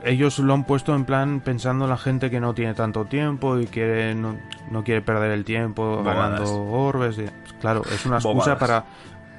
[0.04, 3.58] ellos lo han puesto en plan pensando en la gente que no tiene tanto tiempo
[3.58, 4.36] y que no,
[4.70, 6.16] no quiere perder el tiempo Bobadas.
[6.40, 7.18] ganando orbes.
[7.18, 8.58] y- pues claro, es una excusa Bobadas.
[8.58, 8.84] para,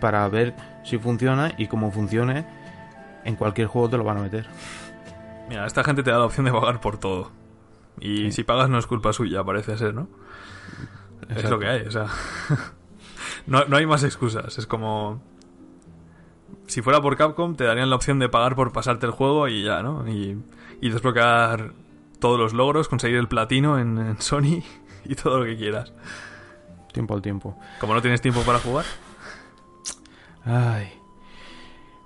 [0.02, 2.45] para ver si funciona y como funcione,
[3.26, 4.45] en cualquier juego te lo van a meter.
[5.50, 7.32] Mira, esta gente te da la opción de pagar por todo.
[8.00, 8.32] Y Sí.
[8.32, 10.08] si pagas no es culpa suya, parece ser, ¿no?
[11.30, 12.08] Es lo que hay, o sea.
[13.46, 14.58] no, no hay más excusas.
[14.58, 15.22] Es como.
[16.68, 19.63] Si fuera por Capcom, te darían la opción de pagar por pasarte el juego y
[19.63, 20.08] ya, ¿no?
[20.08, 20.38] Y,
[20.82, 21.74] y desbloquear
[22.20, 24.63] todos los logros, conseguir el platino en, en Sony
[25.06, 25.94] y todo lo que quieras.
[26.94, 27.58] Tiempo al tiempo.
[27.80, 28.86] Como no tienes tiempo para jugar,
[30.46, 30.92] Ay.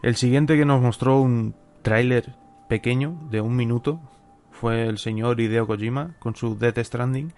[0.01, 2.35] El siguiente que nos mostró un tráiler
[2.67, 4.01] pequeño de un minuto
[4.51, 7.33] fue el señor Hideo Kojima con su Death Stranding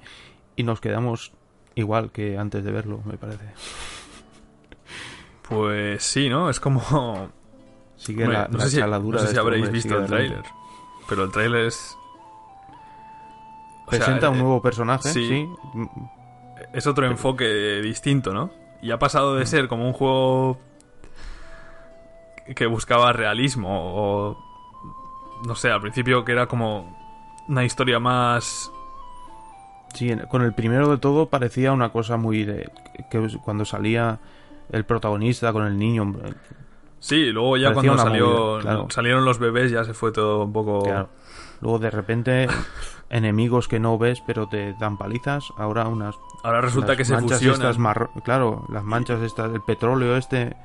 [0.55, 1.33] y nos quedamos
[1.75, 3.45] igual que antes de verlo, me parece.
[5.47, 6.49] Pues sí, ¿no?
[6.49, 7.29] Es como...
[7.97, 10.05] Sigue Hombre, la, no la sé si, no sé si este habréis hombre, visto el
[10.05, 10.43] tráiler.
[11.07, 11.95] Pero el tráiler es...
[13.85, 15.27] o sea, Presenta un eh, nuevo personaje, sí.
[15.27, 15.49] sí.
[15.73, 15.85] Mm,
[16.73, 18.51] Es otro enfoque distinto, ¿no?
[18.81, 19.39] Y ha pasado Mm.
[19.39, 20.59] de ser como un juego
[22.55, 24.45] que buscaba realismo o...
[25.47, 26.97] No sé, al principio que era como
[27.47, 28.71] una historia más...
[29.95, 32.69] Sí, con el primero de todo parecía una cosa muy de...
[33.09, 34.19] que cuando salía
[34.71, 36.13] el protagonista con el niño...
[36.99, 38.87] Sí, luego ya cuando salió, movida, claro.
[38.89, 40.83] salieron los bebés ya se fue todo un poco...
[40.83, 41.09] claro.
[41.61, 42.47] Luego de repente
[43.09, 45.45] enemigos que no ves pero te dan palizas.
[45.57, 46.15] Ahora unas...
[46.43, 47.61] Ahora resulta que se manchas fusionan.
[47.61, 50.55] estas marro- Claro, las manchas estas, el petróleo este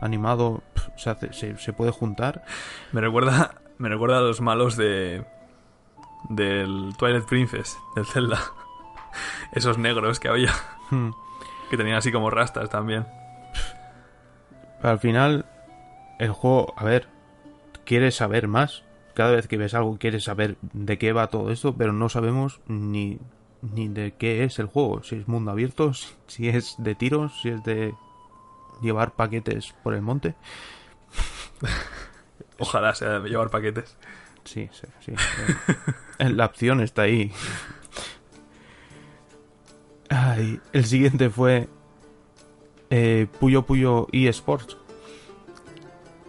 [0.00, 0.62] animado
[0.96, 2.44] se, hace- se, se puede juntar.
[2.92, 5.24] Me recuerda, me recuerda a los malos de
[6.28, 8.40] del Twilight Princess, del Zelda.
[9.52, 10.52] Esos negros que había,
[10.90, 11.10] Hmm.
[11.70, 13.06] que tenían así como rastas también.
[14.80, 15.46] Pero al final,
[16.18, 17.08] el juego, a ver,
[17.84, 18.84] quieres saber más.
[19.14, 22.60] Cada vez que ves algo quieres saber de qué va todo esto, pero no sabemos
[22.68, 23.18] ni,
[23.62, 25.02] ni de qué es el juego.
[25.02, 25.92] Si es mundo abierto,
[26.26, 27.94] si es de tiros, si es de
[28.82, 30.34] llevar paquetes por el monte.
[32.58, 33.96] Ojalá sea de llevar paquetes.
[34.46, 35.12] Sí, sí, sí.
[36.18, 37.30] Eh, La opción está ahí.
[40.08, 41.68] Ay, el siguiente fue
[42.90, 44.76] eh, Puyo Puyo eSports.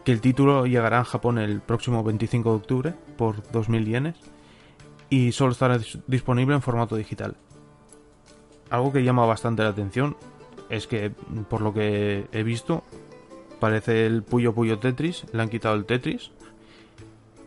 [0.03, 4.15] Que el título llegará a Japón el próximo 25 de octubre por 2.000 yenes.
[5.09, 7.35] Y solo estará dis- disponible en formato digital.
[8.69, 10.17] Algo que llama bastante la atención
[10.69, 11.11] es que,
[11.49, 12.83] por lo que he visto,
[13.61, 15.25] parece el Puyo Puyo Tetris.
[15.31, 16.31] Le han quitado el Tetris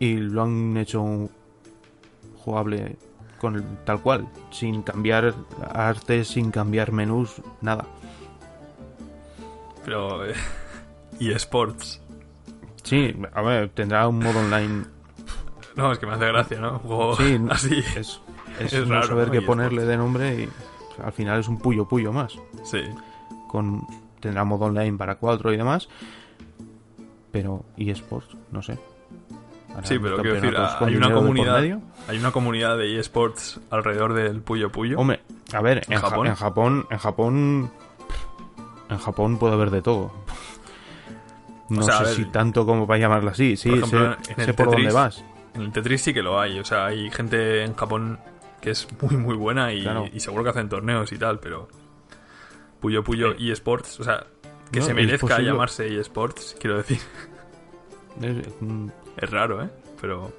[0.01, 1.29] y lo han hecho un
[2.43, 2.97] jugable
[3.39, 5.35] con el, tal cual, sin cambiar
[5.71, 7.85] arte, sin cambiar menús, nada.
[9.85, 10.25] Pero...
[10.25, 10.33] eh,
[11.19, 12.01] y eSports.
[12.83, 14.85] Sí, a ver, tendrá un modo online.
[15.75, 16.73] No, es que me hace gracia, ¿no?
[16.73, 17.77] Un juego Sí, así.
[17.95, 18.19] es,
[18.59, 19.33] es, Es no raro, saber ¿no?
[19.33, 20.49] qué ponerle de nombre y
[21.03, 22.33] al final es un puyo puyo más.
[22.63, 22.81] Sí.
[23.47, 23.85] Con
[24.19, 25.87] tendrá modo online para 4 y demás.
[27.31, 28.79] Pero eSports, no sé.
[29.71, 31.81] Harán Sí, pero quiero decir, con hay una de comunidad, medio.
[32.07, 34.99] hay una comunidad de eSports alrededor del Puyo Puyo.
[34.99, 35.21] Hombre,
[35.53, 36.27] a ver, ¿En en, Ja- Japón?
[36.27, 37.71] en Japón, en Japón,
[38.89, 40.11] en Japón puede haber de todo.
[41.69, 43.55] No sea, a sé ver, si tanto como para llamarlo así.
[43.55, 45.23] Sí, por ejemplo, sé, sé por dónde vas.
[45.53, 48.19] En el Tetris sí que lo hay, o sea, hay gente en Japón
[48.61, 50.05] que es muy muy buena y, Claro.
[50.11, 51.67] y seguro que hacen torneos y tal, pero
[52.81, 54.25] Puyo Puyo eSports, o sea,
[54.71, 56.99] que No, se merezca llamarse eSports, quiero decir,
[58.21, 59.69] Es- mm, es raro, ¿eh?
[59.99, 60.31] Pero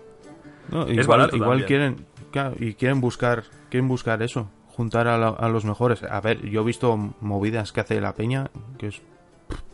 [0.71, 5.19] no, Es igual barato igual quieren, claro, y quieren buscar, quieren buscar eso, juntar a,
[5.19, 6.03] la- a los mejores.
[6.03, 9.03] A ver, yo he visto movidas que hace la peña que es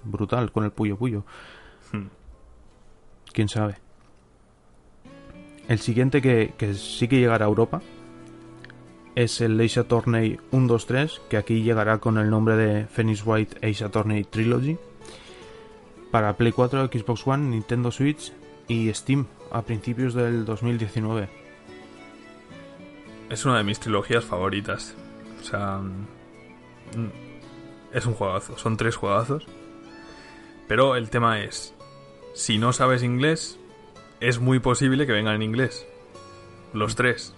[0.04, 1.24] brutal con el puyo puyo.
[1.92, 2.06] Hmm.
[3.32, 3.76] quién sabe.
[5.68, 7.82] El siguiente que, que sí que llegará a Europa
[9.14, 13.90] es el Asia Tourney 1-2-3, que aquí llegará con el nombre de Phoenix White Asia
[13.90, 14.78] Tourney Trilogy.
[16.10, 18.32] Para Play 4, Xbox One, Nintendo Switch
[18.68, 21.28] y Steam a principios del 2019.
[23.30, 24.94] es una de mis trilogías favoritas.
[25.40, 27.08] O sea, mm,
[27.92, 29.46] es un juegazo, son tres juegazos.
[30.66, 31.74] Pero el tema es,
[32.34, 33.58] si no sabes inglés,
[34.20, 35.86] es muy posible que vengan en inglés.
[36.72, 37.34] Los tres.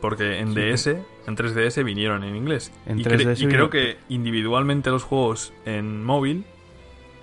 [0.00, 0.60] Porque en Sí.
[0.60, 0.86] DS,
[1.26, 2.72] en 3DS vinieron en inglés.
[2.86, 6.44] En y, cre- 3DS y creo que individualmente los juegos en móvil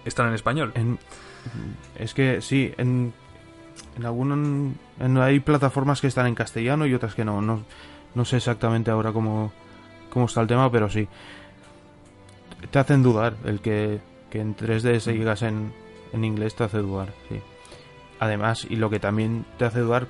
[0.06, 0.72] están en español.
[0.76, 1.00] En-
[1.98, 3.14] es que sí, en,
[3.98, 7.42] en algún en- hay plataformas que están en castellano y otras que no.
[7.42, 7.64] No,
[8.16, 9.52] no sé exactamente ahora cómo,
[10.10, 11.08] cómo está el tema, pero sí.
[12.72, 13.36] Te hacen dudar.
[13.46, 15.72] El que, que en 3DS llegas en,
[16.14, 17.40] en inglés te hace dudar, sí.
[18.20, 20.08] Además, y lo que también te hace dudar,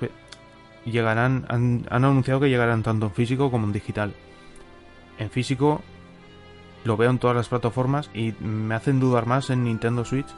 [0.86, 4.14] llegarán, han, han anunciado que llegarán tanto en físico como en digital.
[5.18, 5.82] En físico
[6.84, 10.28] lo veo en todas las plataformas y me hacen dudar más en Nintendo Switch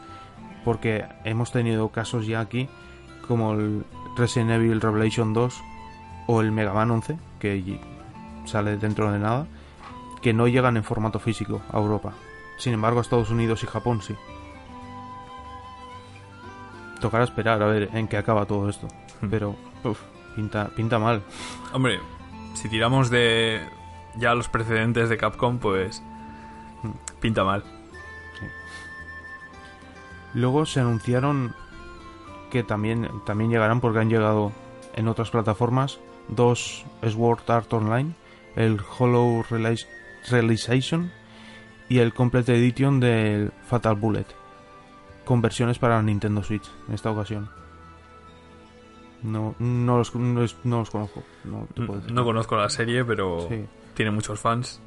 [0.65, 2.69] porque hemos tenido casos ya aquí
[3.27, 3.85] como el
[4.17, 5.63] Resident Evil Revelation 2
[6.27, 7.81] o el Mega Man 11 que
[8.45, 9.47] sale dentro de nada
[10.21, 12.13] que no llegan en formato físico a Europa.
[12.59, 14.15] Sin embargo, a Estados Unidos y Japón sí.
[17.01, 18.87] Tocará esperar a ver en qué acaba todo esto.
[19.23, 19.31] Hmm.
[19.31, 19.99] Pero uf,
[20.37, 21.23] pinta, pinta mal.
[21.73, 22.01] Hombre,
[22.55, 23.61] si tiramos de
[24.17, 26.03] ya los precedentes de Capcom, pues
[27.21, 27.65] pinta mal.
[30.35, 31.55] Luego se anunciaron
[32.51, 34.53] que también, también llegarán porque han llegado
[34.95, 38.13] en otras plataformas dos Sword Art Online,
[38.57, 39.45] el Hollow
[40.31, 41.11] Realization
[41.89, 44.27] y el Complete Edition del Fatal Bullet,
[45.25, 47.49] con versiones para Nintendo Switch en esta ocasión.
[49.23, 51.23] No, no, los, no, los- no los conozco.
[51.45, 51.67] No.
[52.11, 53.65] No conozco la serie, pero Sí.
[53.95, 54.81] tiene muchos fans.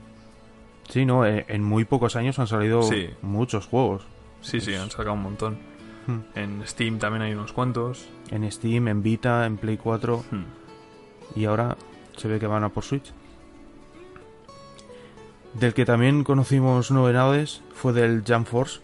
[0.90, 3.10] Sí, no, eh, en muy pocos años han salido Sí.
[3.22, 4.04] muchos juegos.
[4.44, 5.58] Sí, sí, han sacado un montón.
[6.06, 6.20] Hmm.
[6.36, 8.08] En Steam también hay unos cuantos.
[8.30, 10.44] En Steam, en Vita, en Play 4 Hmm.
[11.36, 11.78] y ahora
[12.18, 13.12] se ve que van a por Switch.
[15.54, 18.82] Del que también conocimos novedades fue del Jump Force,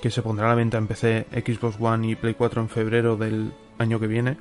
[0.00, 3.16] que se pondrá a la venta en PC, Xbox One y Play 4 en febrero
[3.16, 4.36] del año que viene.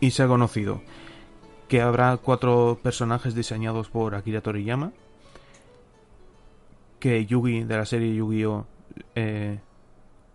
[0.00, 0.82] Y se ha conocido
[1.68, 4.92] que habrá cuatro personajes diseñados por Akira Toriyama,
[7.02, 8.64] que Yugi de la serie Yu-Gi-Oh!
[9.16, 9.58] eh,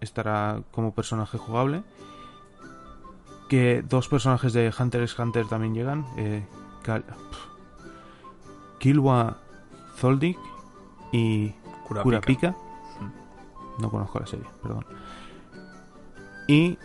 [0.02, 1.82] estará como personaje jugable
[3.48, 6.06] que dos personajes de Hunter x Hunter también llegan.
[6.18, 6.46] Eh,
[8.80, 9.38] Killua
[9.96, 10.38] Zoldyck
[11.14, 11.52] y
[11.88, 12.04] Kurapika.
[12.04, 12.56] Kurapika.
[13.80, 14.86] No conozco la serie, perdón.
[16.50, 16.78] Y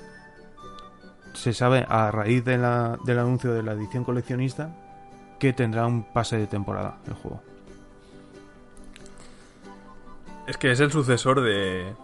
[1.34, 4.76] se sabe a raíz de la- del anuncio de la edición coleccionista
[5.40, 7.42] que tendrá un pase de temporada el juego.
[10.52, 11.94] Es que es el sucesor de.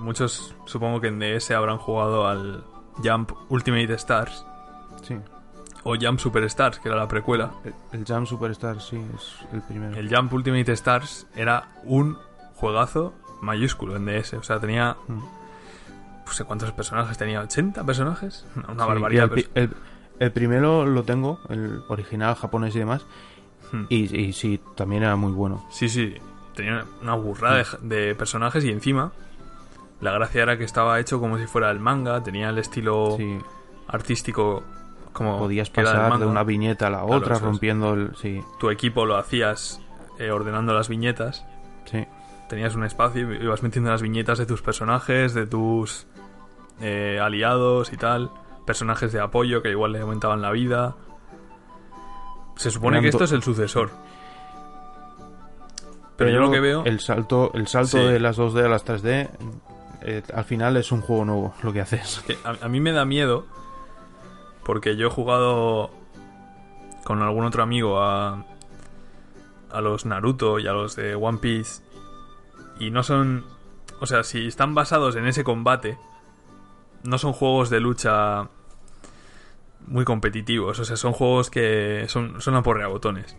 [0.00, 2.64] Muchos supongo que en DS habrán jugado al
[3.02, 4.44] Jump Ultimate Stars
[5.02, 5.16] Sí.
[5.84, 7.52] o Jump Superstars, que era la precuela.
[7.64, 9.96] El, el Jam Superstar, sí, es el primero.
[9.96, 12.18] El Jump Ultimate Stars era un
[12.56, 14.34] juegazo mayúsculo en DS.
[14.34, 14.98] O sea, tenía.
[15.08, 15.18] Mm.
[16.26, 18.44] No sé cuántos personajes tenía, ¿80 personajes?
[18.54, 19.30] Una, una Sí, barbaridad.
[19.34, 19.76] El, el-
[20.18, 23.06] el primero lo tengo, el original japonés y demás.
[23.72, 23.84] Hmm.
[23.88, 25.64] Y, y sí, también era muy bueno.
[25.70, 26.14] Sí, sí.
[26.56, 29.12] Tenía una burrada de, de personajes y encima.
[30.00, 33.38] La gracia era que estaba hecho como si fuera el manga, tenía el estilo Sí,
[33.88, 34.62] artístico
[35.12, 38.14] como podías pasar de una viñeta a la otra rompiendo el.
[38.16, 39.80] Sí, Tu equipo lo hacías
[40.18, 41.44] eh, ordenando las viñetas.
[41.84, 42.04] sí.
[42.48, 46.06] Tenías un espacio y ibas metiendo las viñetas de tus personajes, de tus
[46.80, 48.30] eh, aliados y tal.
[48.64, 50.94] Personajes de apoyo que igual le aumentaban la vida.
[52.54, 53.90] Se supone Eran que esto to- es el sucesor.
[56.16, 56.84] Pero yo lo que veo...
[56.84, 58.04] El salto, el salto Sí.
[58.04, 59.28] de las 2D a las 3D.
[60.02, 62.24] eh, al final es un juego nuevo lo que haces.
[62.44, 63.44] a, a mí me da miedo
[64.64, 65.90] porque yo he jugado
[67.04, 68.44] con algún otro amigo a
[69.70, 71.82] a los Naruto y a los de One Piece
[72.80, 73.44] y no son
[74.00, 75.98] o sea si están basados en ese combate
[77.04, 78.48] no son juegos de lucha
[79.86, 83.36] muy competitivos o sea son juegos que son son a botones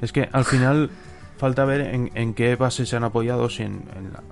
[0.00, 0.90] Es que al final
[1.36, 4.22] falta ver en, en qué base se han apoyado, si en, en la-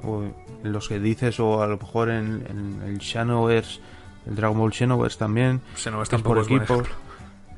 [0.64, 3.80] en los que dices o a lo mejor en, el Xenoverse,
[4.26, 5.60] el Dragon Ball Xenoverse también.
[5.74, 6.80] se no es que es tampoco por es buen equipos.
[6.80, 7.04] ejemplo.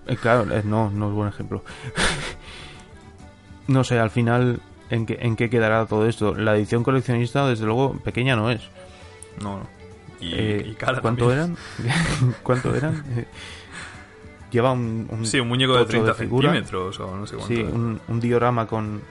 [0.08, 1.62] Eh, claro, eh, no, no es buen ejemplo.
[3.68, 6.34] no sé, al final, ¿en qué, ¿en qué quedará todo esto?
[6.34, 8.62] La edición coleccionista, desde luego, pequeña no es.
[9.42, 9.66] no, no.
[10.20, 11.56] y, Eh, y cara ¿Cuánto también.
[11.84, 12.34] eran?
[12.42, 13.04] ¿Cuánto eran?
[14.50, 16.48] Lleva un, un sí un muñeco de tocho 30 figura.
[16.52, 19.02] centímetros o no sé cuánto Sí, un, un diorama con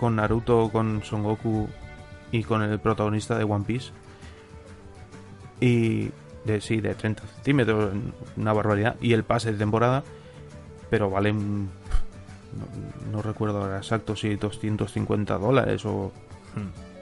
[0.00, 1.68] con Naruto, con Son Goku
[2.32, 3.92] y con el protagonista de One Piece.
[5.60, 6.10] Y
[6.46, 7.92] de sí, de 30 centímetros,
[8.38, 8.96] una barbaridad.
[9.02, 10.02] Y el pase de temporada,
[10.88, 11.68] pero vale no,
[13.12, 16.10] no recuerdo ahora exacto si 250 dólares o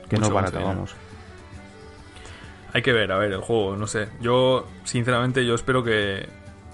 [0.09, 0.74] que no Mucho barata, dinero.
[0.74, 0.94] vamos.
[2.72, 4.09] Hay que ver, a ver, el juego, no sé.
[4.20, 6.28] Yo, sinceramente, yo espero que,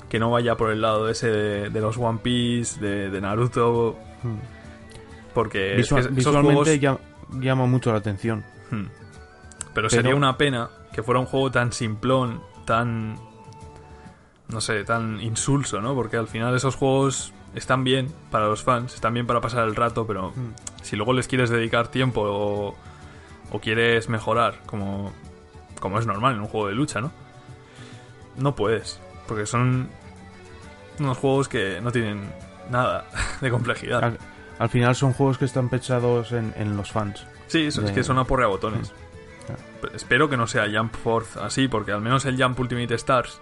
[0.08, 3.96] que no vaya por el lado ese de, de los One Piece, de, de Naruto,
[4.24, 4.38] Hmm.
[5.34, 7.00] Porque es Visual- que esos visualmente juegos-
[7.40, 8.44] llama mucho la atención.
[8.70, 8.84] Hmm.
[9.74, 13.16] Pero sería una pena que fuera un juego tan simplón, tan...
[14.48, 15.94] No sé, tan insulso, ¿no?
[15.94, 19.74] Porque al final esos juegos están bien para los fans, están bien para pasar el
[19.74, 20.52] rato, pero Hmm.
[20.82, 22.74] si luego les quieres dedicar tiempo o,
[23.50, 25.12] o quieres mejorar, como,
[25.80, 27.10] como es normal en un juego de lucha, ¿no?
[28.36, 29.88] No puedes, porque son
[31.00, 32.30] unos juegos que no tienen
[32.70, 33.06] nada
[33.40, 34.18] de complejidad.
[34.58, 37.26] Al, al final son juegos que están pensados en, en los fans.
[37.46, 38.92] Sí, eso, es que son a porrea botones.
[39.94, 43.40] Espero que no sea Jump Force así, porque al menos el Jump Ultimate Stars.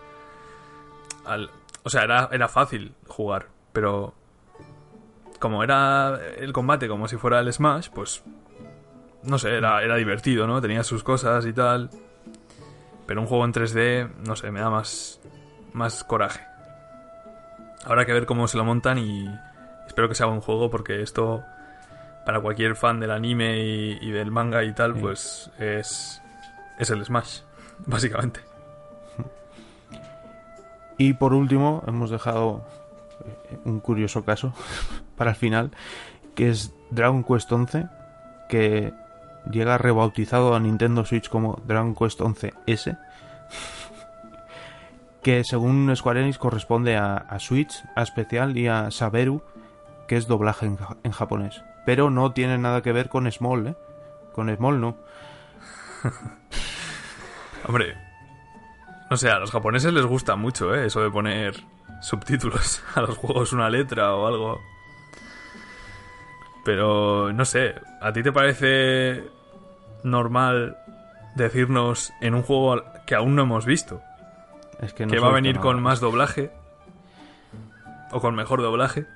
[1.24, 1.50] al-
[1.84, 4.14] o sea, era, era fácil jugar, pero.
[5.38, 8.22] Como era el combate como si fuera el Smash, pues.
[9.24, 10.60] No sé, era, era divertido, ¿no?
[10.60, 11.90] Tenía sus cosas y tal.
[13.06, 15.20] Pero un juego en 3D, no sé, me da más.
[15.72, 16.40] Más coraje.
[17.84, 19.26] Habrá que ver cómo se lo montan y.
[19.92, 21.44] Espero que sea un juego porque esto
[22.24, 25.00] para cualquier fan del anime y, y del manga y tal, Sí.
[25.02, 26.22] pues es,
[26.78, 27.40] es el Smash,
[27.86, 28.40] básicamente.
[30.96, 32.64] Y por último, hemos dejado
[33.50, 34.54] eh, un curioso caso
[35.16, 35.72] para el final,
[36.34, 37.86] que es Dragon Quest 11,
[38.48, 38.94] que
[39.50, 42.96] llega rebautizado a Nintendo Switch como Dragon Quest 11S,
[45.22, 49.42] que según Square Enix corresponde a, a Switch, a Special y a Saberu,
[50.12, 51.64] que es doblaje en, ja- en japonés.
[51.86, 53.74] Pero no tiene nada que ver con Small, ¿eh?
[54.34, 54.94] Con Small no.
[57.66, 57.96] Hombre,
[59.10, 60.84] no sé, a los japoneses les gusta mucho, ¿eh?
[60.84, 61.64] Eso de poner
[62.02, 64.60] subtítulos a los juegos, una letra o algo.
[66.62, 69.24] Pero, no sé, ¿a ti te parece
[70.02, 70.76] normal
[71.36, 74.02] decirnos en un juego que aún no hemos visto
[74.78, 76.50] Es que no que se va a venir con más doblaje?
[78.10, 79.06] ¿O con mejor doblaje?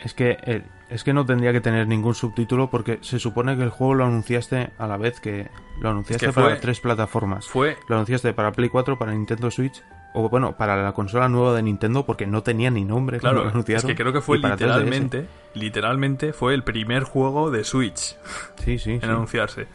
[0.00, 3.64] Es que, eh, es que no tendría que tener ningún subtítulo porque se supone que
[3.64, 5.48] el juego lo anunciaste a la vez que
[5.80, 7.46] lo anunciaste Es que fue- para tres plataformas.
[7.46, 9.82] Fue Lo anunciaste para Play 4, para Nintendo Switch,
[10.14, 13.48] o bueno, para la consola nueva de Nintendo porque no tenía ni nombre Claro, lo
[13.48, 13.86] es anunciaron.
[13.88, 14.78] que creo que fue y para 3DS.
[14.78, 18.16] literalmente, literalmente fue el primer juego de Switch
[18.64, 18.92] Sí, sí.
[18.92, 19.06] en sí.
[19.06, 19.66] anunciarse.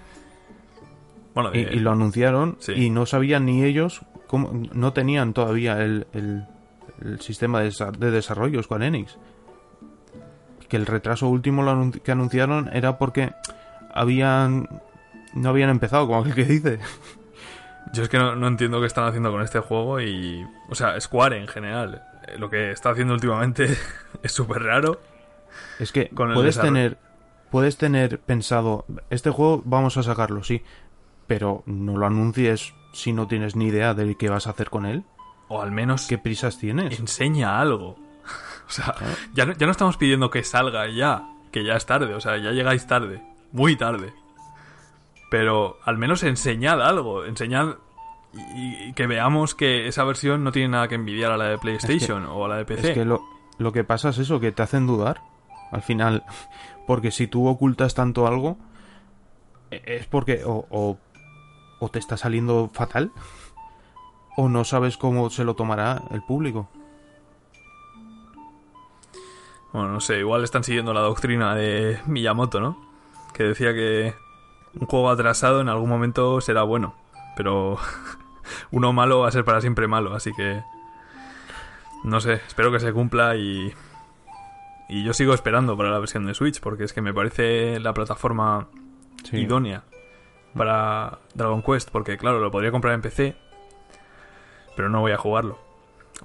[1.35, 2.73] Bueno, Y, de- y lo anunciaron Sí.
[2.73, 6.45] y no sabían ni ellos cómo, no tenían todavía el, el-
[7.03, 9.17] el sistema de, de desarrollo Square Enix.
[10.73, 13.31] Que el retraso último lo anun- que anunciaron era porque
[13.93, 14.67] habían
[15.35, 16.79] no habían empezado, como aquel que dice.
[17.93, 20.43] yo es que no, no entiendo qué están haciendo con este juego y...
[20.69, 22.01] O sea, Square en general.
[22.27, 23.65] eh, Lo que está haciendo últimamente
[24.23, 24.99] es súper raro.
[25.77, 26.73] Es que Con el puedes desarrollo.
[26.73, 26.97] tener
[27.51, 30.63] puedes tener pensado este juego vamos a sacarlo, sí,
[31.27, 34.87] pero no lo anuncies si no tienes ni idea de qué vas a hacer con
[34.87, 35.03] él.
[35.49, 36.99] O al menos ¿Qué prisas tienes?
[36.99, 37.95] enseña algo.
[38.67, 38.95] O sea,
[39.33, 42.37] ya no, ya no estamos pidiendo que salga ya, que ya es tarde, o sea,
[42.37, 43.21] ya llegáis tarde,
[43.51, 44.13] muy tarde.
[45.29, 47.75] Pero al menos enseñad algo, enseñad
[48.33, 51.57] y, y que veamos que esa versión no tiene nada que envidiar a la de
[51.59, 52.87] PlayStation o a la de PC.
[52.89, 53.21] Es que lo,
[53.59, 55.21] lo que pasa es eso, que te hacen dudar.
[55.71, 56.23] Al final,
[56.87, 58.57] porque si tú ocultas tanto algo,
[59.71, 60.97] e- es porque o, o,
[61.79, 63.11] o te está saliendo fatal,
[64.35, 66.69] o no sabes cómo se lo tomará el público.
[69.73, 72.77] Bueno, no sé, igual están siguiendo la doctrina de Miyamoto, ¿no?
[73.33, 74.13] Que decía que
[74.79, 76.95] un juego atrasado en algún momento será bueno,
[77.35, 77.77] pero
[78.71, 80.61] uno malo va a ser para siempre malo, así que
[82.03, 83.73] no sé, espero que se cumpla y
[84.89, 87.93] y yo sigo esperando para la versión de Switch porque es que me parece la
[87.93, 88.67] plataforma
[89.23, 89.37] Sí.
[89.37, 89.83] idónea
[90.55, 93.35] para Dragon Quest, porque claro, lo podría comprar en PC,
[94.75, 95.57] pero no voy a jugarlo.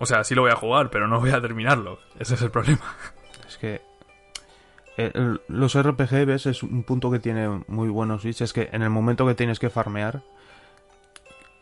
[0.01, 1.99] O sea, sí lo voy a jugar, pero no voy a terminarlo.
[2.19, 2.83] Ese es el problema.
[3.61, 3.81] Que
[4.97, 5.13] eh,
[5.49, 8.41] los RPG, ves, es un punto que tiene muy bueno Switch.
[8.41, 10.23] Es que en el momento que tienes que farmear,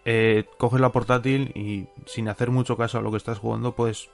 [0.04, 4.10] eh, coges la portátil y sin hacer mucho caso a lo que estás jugando, puedes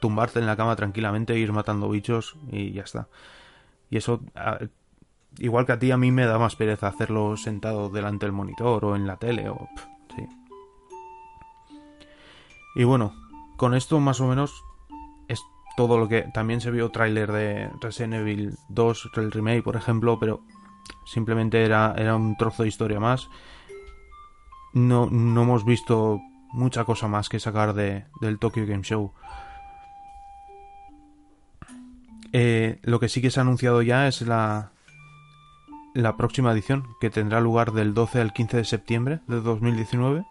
[0.00, 3.08] tumbarte en la cama tranquilamente, ir matando bichos y ya está.
[3.90, 4.20] Y eso,
[5.38, 8.84] igual que a ti, a mí me da más pereza hacerlo sentado delante del monitor
[8.84, 9.68] o en la tele o...
[10.16, 10.26] sí.
[12.76, 13.14] Y bueno,
[13.56, 14.64] con esto más o menos
[15.76, 20.18] todo lo que también se vio tráiler de Resident Evil 2 el remake por ejemplo
[20.18, 20.42] pero
[21.04, 23.28] simplemente era, era un trozo de historia más.
[24.72, 26.20] No, no hemos visto
[26.52, 29.12] mucha cosa más que sacar de, del Tokyo Game Show.
[32.32, 34.72] Eh, lo que sí que se ha anunciado ya es la
[35.94, 40.26] la próxima edición que tendrá lugar del 12 al 15 de septiembre de 2019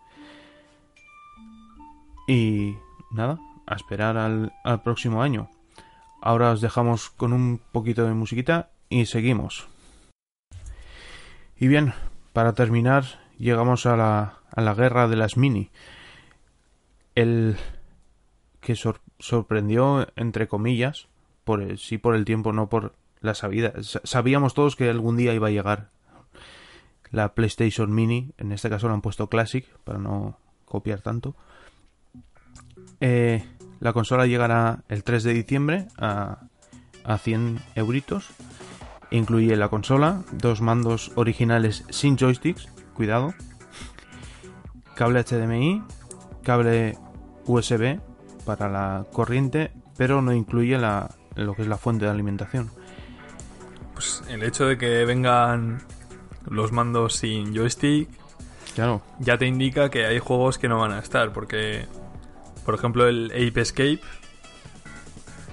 [2.28, 2.76] y
[3.12, 5.50] nada, a esperar al, al próximo año.
[6.22, 9.68] Ahora os dejamos con un poquito de musiquita y seguimos.
[11.58, 11.94] Y bien,
[12.34, 13.06] para terminar,
[13.38, 15.70] llegamos a la, a la guerra de las mini.
[17.16, 17.58] El
[18.60, 21.08] que sor- sorprendió, entre comillas,
[21.44, 23.74] por el- sí por el tiempo, no por la sabida.
[23.84, 25.90] Sa- Sabíamos todos que algún día iba a llegar
[27.12, 28.32] la PlayStation Mini.
[28.38, 31.36] En este caso lo han puesto Classic para no copiar tanto.
[33.00, 33.46] Eh,
[33.84, 36.48] la consola llegará el 3 de diciembre a,
[37.04, 38.30] a 100 euritos.
[39.12, 43.34] Incluye la consola, dos mandos originales sin joysticks, cuidado,
[44.96, 45.84] cable HDMI,
[46.44, 46.98] cable
[47.46, 48.00] USB
[48.46, 52.72] para la corriente, pero no incluye la, lo que es la fuente de alimentación.
[53.94, 55.82] Pues el hecho de que vengan
[56.46, 58.10] los mandos sin joystick
[58.76, 61.86] Claro, ya te indica que hay juegos que no van a estar, porque,
[62.66, 64.00] por ejemplo, el Ape Escape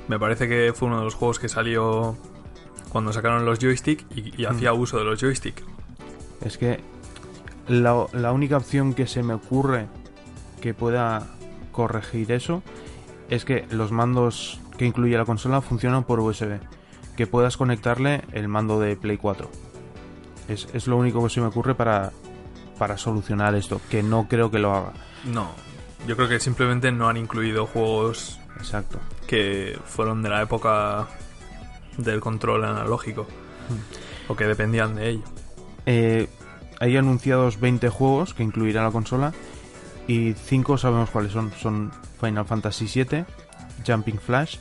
[0.08, 2.16] me parece que fue uno de los juegos que salió
[2.90, 5.62] cuando sacaron los joystick y, y hacía uso de los joystick.
[6.40, 6.80] Es que
[7.68, 9.86] la, la única opción que se me ocurre
[10.60, 11.26] que pueda
[11.72, 12.62] corregir eso
[13.28, 16.58] es que los mandos que incluye la consola funcionan por USB,
[17.16, 19.48] que puedas conectarle el mando de Play 4.
[20.48, 22.12] Es, es lo único que se me ocurre para,
[22.78, 24.92] para solucionar esto, que no creo que lo haga.
[25.24, 25.50] No,
[26.06, 28.98] yo creo que simplemente no han incluido juegos Exacto.
[29.26, 31.08] que fueron de la época
[31.96, 33.26] del control analógico
[34.28, 35.22] o que dependían de ello.
[35.86, 36.28] Eh,
[36.78, 39.32] hay anunciados 20 juegos que incluirá la consola
[40.06, 41.52] y 5 sabemos cuáles son.
[41.60, 43.24] Son Final Fantasy VII,
[43.86, 44.56] Jumping Flash,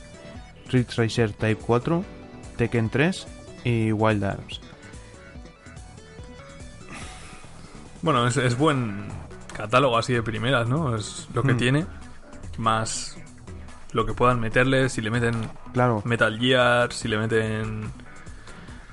[0.70, 2.04] Ridge Racer Type 4,
[2.56, 3.26] Tekken 3
[3.64, 4.60] y Wild Arms.
[8.02, 9.04] Bueno, es, es buen
[9.60, 10.96] catálogo así de primeras, ¿no?
[10.96, 11.58] Es lo que Hmm.
[11.58, 11.86] tiene,
[12.58, 13.16] más
[13.92, 17.90] lo que puedan meterle, si le meten Claro, Metal Gear, si le meten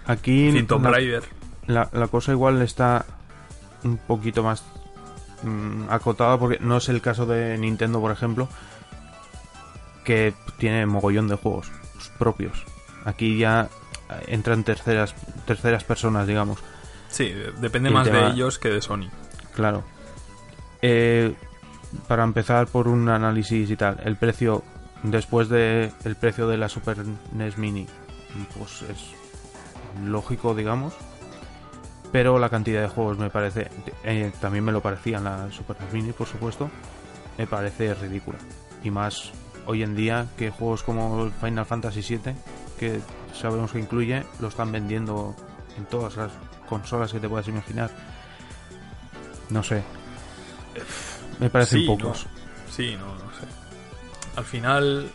[0.05, 1.23] aquí sin Tomb la, Raider.
[1.67, 3.05] la- la cosa igual está
[3.83, 4.63] un poquito más
[5.43, 8.49] mm, acotada porque no es el caso de Nintendo, por ejemplo,
[10.03, 11.71] que tiene mogollón de juegos
[12.17, 12.65] propios.
[13.05, 13.69] Aquí ya
[14.25, 15.13] entran terceras
[15.45, 16.57] terceras personas, digamos.
[17.09, 19.09] Sí, de- depende más de ellos que de Sony.
[19.53, 19.83] Claro.
[20.81, 21.33] Eh,
[22.07, 24.63] para empezar por un análisis y tal, el precio
[25.03, 26.97] después de el precio de la Super
[27.33, 27.87] NES Mini,
[28.57, 29.13] pues es
[30.05, 30.93] lógico, digamos.
[32.11, 33.69] Pero la cantidad de juegos me parece,
[34.03, 36.69] eh, también me lo parecía en la Super NES Mini, por supuesto,
[37.37, 38.37] me parece ridícula.
[38.83, 39.31] Y más
[39.65, 42.33] hoy en día que juegos como Final Fantasy VII,
[42.79, 43.01] que
[43.33, 45.35] sabemos que incluye, lo están vendiendo
[45.77, 46.31] en todas las
[46.69, 47.91] consolas que te puedas imaginar.
[49.49, 49.83] No sé.
[51.39, 52.25] Me parecen Sí, pocos.
[52.25, 52.71] no.
[52.71, 53.45] Sí, no, no sé.
[54.35, 55.09] Al final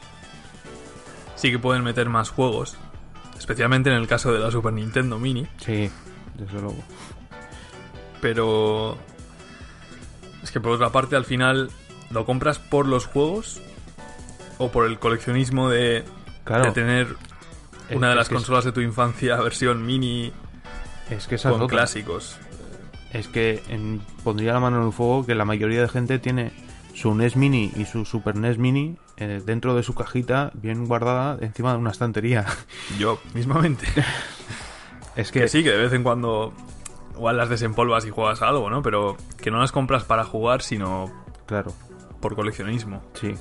[1.37, 2.77] sí que pueden meter más juegos,
[3.39, 5.91] especialmente en el caso de la Super Nintendo Mini, Sí,
[6.35, 6.83] desde luego.
[8.21, 8.97] pero
[10.43, 11.71] es que por otra parte al final
[12.11, 13.61] lo compras por los juegos
[14.59, 16.05] o por el coleccionismo de,
[16.45, 17.17] Claro, de tener
[17.89, 20.33] es- una de las es- consolas de tu infancia versión mini
[21.11, 22.37] es que con clásicos.
[23.13, 26.53] Es que en- pondría la mano en el fuego que la mayoría de gente tiene
[26.95, 31.39] su NES Mini y su Super NES Mini eh, dentro de su cajita, bien guardada,
[31.41, 32.47] encima de una estantería.
[32.99, 33.87] Yo, mismamente.
[35.17, 36.53] es Que que, sí, que de vez en cuando
[37.15, 38.83] igual las desempolvas y juegas a algo, ¿no?
[38.83, 41.11] Pero que no las compras para jugar, sino
[41.47, 41.73] claro,
[42.21, 43.03] por coleccionismo.
[43.15, 43.35] sí.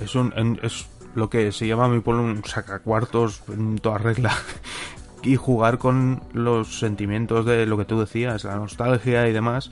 [0.00, 0.32] Es, un,
[0.62, 4.32] es lo que se llama mi pueblo un sacacuartos en toda regla.
[5.22, 9.70] y jugar con los sentimientos de lo que tú decías, la nostalgia y demás,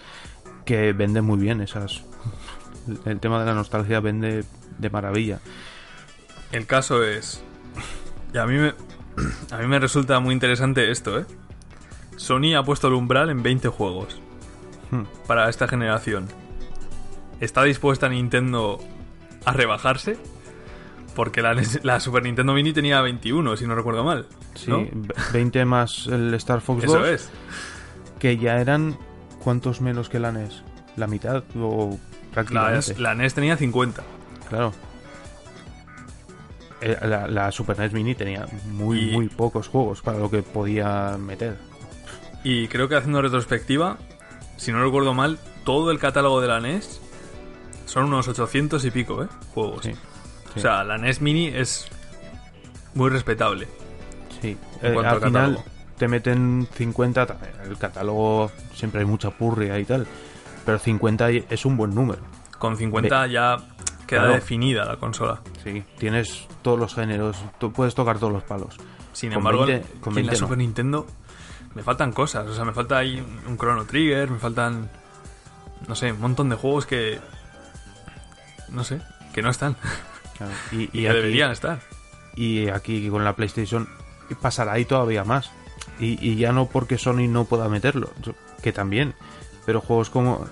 [0.64, 2.04] que vende muy bien esas.
[3.04, 4.44] El tema de la nostalgia vende
[4.78, 5.40] de maravilla.
[6.52, 7.42] El caso es.
[8.32, 8.74] Y a mí me.
[9.50, 11.26] A mí me resulta muy interesante esto, ¿eh?
[12.16, 14.20] Sony ha puesto el umbral en 20 juegos
[14.90, 15.02] Hmm.
[15.26, 16.28] para esta generación.
[17.40, 18.78] ¿Está dispuesta Nintendo
[19.44, 20.16] a rebajarse?
[21.18, 24.26] Porque la, NES la Super Nintendo Mini tenía 21, si no recuerdo mal.
[24.54, 24.86] Sí, ¿no?
[24.92, 27.30] ve- 20 más el Star Fox Eso 2, es.
[28.20, 28.96] que ya eran
[29.42, 30.62] ¿cuántos menos que la NES?
[30.96, 31.90] La mitad o
[32.30, 32.98] La, prácticamente.
[33.00, 34.04] la NES tenía 50.
[34.48, 34.72] Claro.
[36.80, 40.42] Eh, La, la Super NES Mini tenía muy Y- muy pocos juegos para lo que
[40.42, 41.56] podía meter.
[42.44, 43.98] Y creo que haciendo retrospectiva,
[44.56, 47.00] si no recuerdo mal, todo el catálogo de la NES
[47.86, 49.28] son unos 800 y pico, ¿eh?
[49.54, 49.82] Juegos.
[49.84, 49.92] Sí,
[50.60, 50.66] sí.
[50.66, 51.86] O sea, la NES Mini es
[52.94, 53.68] muy respetable.
[54.40, 55.64] Sí, En Eh, cuanto al al final catálogo.
[55.98, 60.06] te meten 50, ta- el catálogo siempre hay mucha purria y tal,
[60.64, 62.20] pero 50 y- es un buen número.
[62.58, 63.56] Con 50 ya
[64.06, 64.34] queda Claro.
[64.34, 65.40] definida la consola.
[65.64, 68.76] Sí, tienes todos los géneros, tú puedes tocar todos los palos.
[69.12, 70.46] Sin Con embargo, 20 con en la 20 no.
[70.46, 71.06] Super Nintendo
[71.74, 72.46] me faltan cosas.
[72.46, 74.88] O sea, me falta ahí un Chrono Trigger, me faltan,
[75.88, 77.18] no sé, un montón de juegos que...
[78.70, 79.00] No sé,
[79.32, 79.76] que no están.
[80.38, 81.80] Claro, Y, Y, aquí, deberían estar.
[82.36, 83.88] y aquí con la PlayStation
[84.40, 85.50] pasará ahí todavía más.
[86.00, 88.10] Y, y ya no porque Sony no pueda meterlo,
[88.62, 89.14] que también,
[89.66, 90.46] pero juegos como...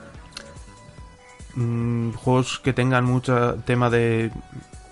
[1.54, 4.30] mm, juegos que tengan mucho tema de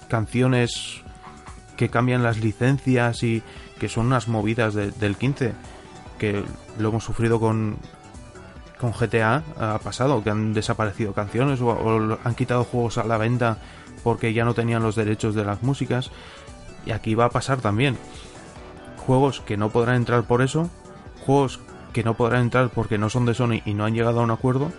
[0.08, 1.00] canciones
[1.76, 3.42] que cambian las licencias y
[3.80, 5.52] que son unas movidas de- del 15
[6.18, 6.44] que
[6.78, 7.76] lo hemos sufrido con
[8.78, 13.58] con GTA ha pasado que han desaparecido canciones o, han quitado juegos a la venta
[14.04, 16.10] porque ya no tenían los derechos de las músicas.
[16.86, 17.96] Y aquí va a pasar también.
[19.06, 20.70] Juegos que no podrán entrar por eso
[21.26, 21.58] juegos
[21.94, 24.30] que no podrán entrar porque no son de Sony y no han llegado a un
[24.30, 24.70] acuerdo.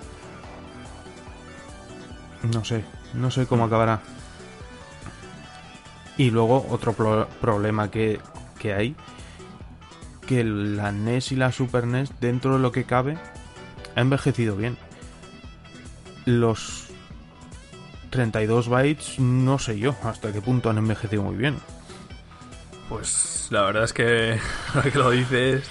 [2.54, 4.02] No sé no sé cómo acabará.
[6.18, 8.20] Y luego otro pro- problema que,
[8.60, 8.96] que hay
[10.28, 13.18] que la NES y la Super NES dentro de lo que cabe
[13.96, 14.78] ha envejecido bien.
[16.26, 16.85] Los
[18.16, 21.58] 32 bytes no sé yo hasta qué punto han envejecido muy bien
[22.90, 24.40] Pues la verdad es que
[24.74, 25.68] ahora que lo dices,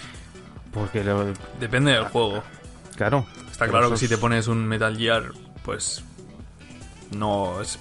[0.72, 2.42] Porque, lo- depende del juego.
[2.96, 3.26] claro.
[3.50, 5.30] Está claro que si te pones un Metal Gear,
[5.64, 6.02] pues
[7.12, 7.78] no es,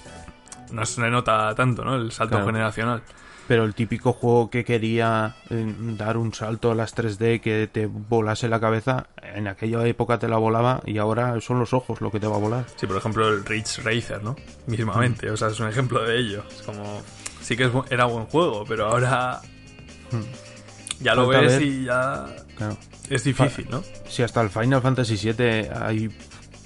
[0.70, 1.96] no se nota tanto, ¿no?
[1.96, 2.46] El salto Claro.
[2.46, 3.02] generacional.
[3.46, 7.84] Pero el típico juego que quería eh, dar un salto a las 3D que te
[7.86, 12.10] volase la cabeza, en aquella época te la volaba y ahora son los ojos lo
[12.10, 12.64] que te va a volar.
[12.76, 14.34] Sí, por ejemplo, el Ridge Racer, ¿no?
[14.66, 16.42] Mismamente, o sea, es un ejemplo de ello.
[16.48, 17.02] Es como,
[17.42, 19.42] sí que es era buen juego, pero ahora
[21.00, 21.62] ya lo Falta ves ver.
[21.62, 22.26] y ya
[22.56, 22.76] Claro.
[23.10, 23.82] es difícil, ¿no?
[24.08, 26.08] Si hasta el Final Fantasy VII hay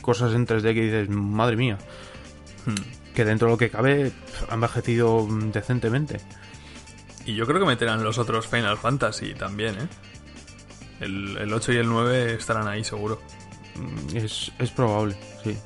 [0.00, 1.78] cosas en 3D que dices, madre mía,
[2.66, 2.74] Hmm.
[3.14, 4.12] que dentro de lo que cabe
[4.48, 6.18] ha envejecido mm, decentemente.
[7.28, 9.88] Y yo creo que meterán los otros Final Fantasy también, ¿eh?
[11.00, 13.20] El, el 8 y el 9 estarán ahí seguro.
[13.76, 15.14] Mm, Es, es probable,
[15.44, 15.56] sí.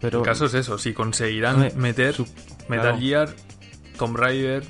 [0.00, 2.26] Pero el caso es eso, si conseguirán meter su-
[2.68, 2.98] Metal claro.
[2.98, 3.34] Gear,
[3.98, 4.62] Tomb Raider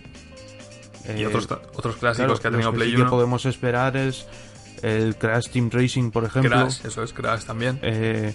[1.16, 3.10] y eh, otros, otros clásicos claro, que ha tenido que Play sí que 1.
[3.10, 4.26] podemos esperar es
[4.82, 6.50] el Crash Team Racing, por ejemplo.
[6.52, 7.78] Crash, eso es Crash también.
[7.82, 8.34] Eh,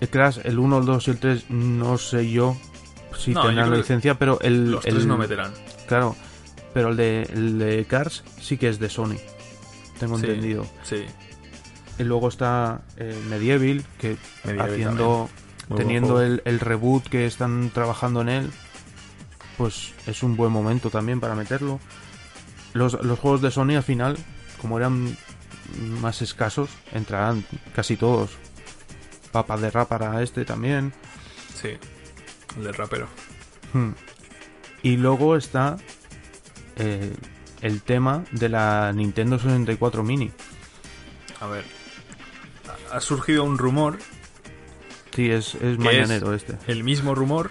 [0.00, 2.56] el Crash, el 1, el 2 y el 3, no sé yo
[3.18, 5.52] si No, tendrán la licencia, pero el, Los el- tres no meterán.
[5.86, 6.16] Claro,
[6.72, 9.16] pero el de, el de Cars sí que es de Sony,
[9.98, 10.66] tengo Sí, entendido.
[10.84, 11.04] Sí.
[11.98, 15.30] Y luego está eh, Medieval, que Medieval haciendo,
[15.76, 18.50] teniendo el, el reboot que están trabajando en él,
[19.56, 21.80] pues es un buen momento también para meterlo.
[22.72, 24.16] Los, los juegos de Sony al final,
[24.60, 25.16] como eran
[26.00, 27.44] más escasos, entrarán
[27.74, 28.30] casi todos.
[29.32, 30.92] Papas de rap para este también.
[31.60, 31.70] Sí.
[32.58, 33.06] El del rapero.
[33.72, 33.90] Hmm.
[34.82, 35.76] Y luego está
[36.76, 37.14] eh,
[37.62, 40.30] el tema de la Nintendo 64 Mini.
[41.40, 41.64] A ver.
[42.92, 43.98] Ha- surgido un rumor,
[45.14, 46.56] Sí, es, es ¿Qué mañanero este.
[46.68, 47.50] el mismo rumor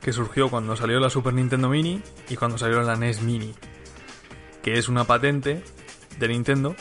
[0.00, 3.54] que surgió cuando salió la Super Nintendo Mini y cuando salió la NES Mini.
[4.62, 5.62] Que es una patente
[6.18, 6.74] de Nintendo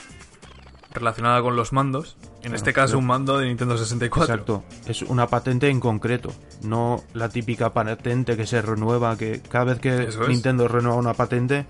[0.91, 2.17] relacionada con los mandos.
[2.44, 4.34] En este caso, un mando de Nintendo 64.
[4.34, 9.66] Exacto, es una patente en concreto, no la típica patente que se renueva, que cada
[9.66, 10.28] vez que Eso es.
[10.30, 11.66] Nintendo renueva una patente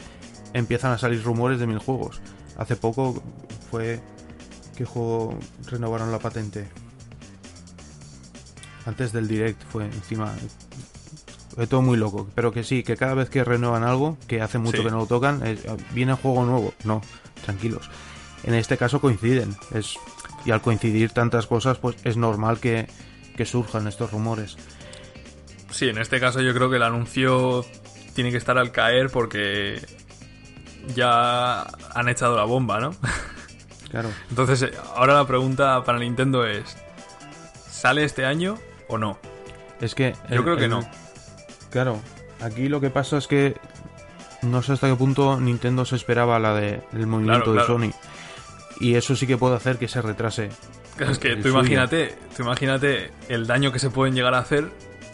[0.53, 2.21] empiezan a salir rumores de mil juegos.
[2.57, 3.21] Hace poco
[3.69, 4.01] fue
[4.75, 6.67] que juego renovaron la patente.
[8.85, 10.31] Antes del direct fue encima.
[11.55, 14.57] Fue todo muy loco, pero que sí, que cada vez que renuevan algo, que hace
[14.57, 14.83] mucho Sí.
[14.83, 15.61] que no lo tocan, es-
[15.93, 16.73] viene juego nuevo.
[16.83, 17.01] No,
[17.45, 17.89] tranquilos.
[18.43, 19.55] En este caso coinciden.
[19.73, 19.95] Es,
[20.45, 22.87] y al coincidir tantas cosas, pues es normal que,
[23.37, 24.57] que surjan estos rumores.
[25.71, 27.65] Sí, en este caso yo creo que el anuncio
[28.13, 29.81] tiene que estar al caer porque
[30.95, 31.61] ya
[31.95, 32.95] han echado la bomba, ¿no?
[33.89, 34.09] Claro.
[34.31, 36.75] Entonces, eh, ahora la pregunta para Nintendo es:
[37.69, 39.19] ¿sale este año o no?
[39.81, 40.15] Es que.
[40.31, 40.89] Yo el- creo que el- no.
[41.69, 42.01] Claro.
[42.41, 43.55] Aquí lo que pasa es que.
[44.41, 47.77] No sé hasta qué punto Nintendo se esperaba la de, el movimiento Claro, claro.
[47.79, 47.99] de Sony.
[48.79, 50.49] Y eso sí que puede hacer que se retrase.
[50.97, 51.59] Claro, es que tú suyo.
[51.59, 54.69] imagínate, tú imagínate el daño que se pueden llegar a hacer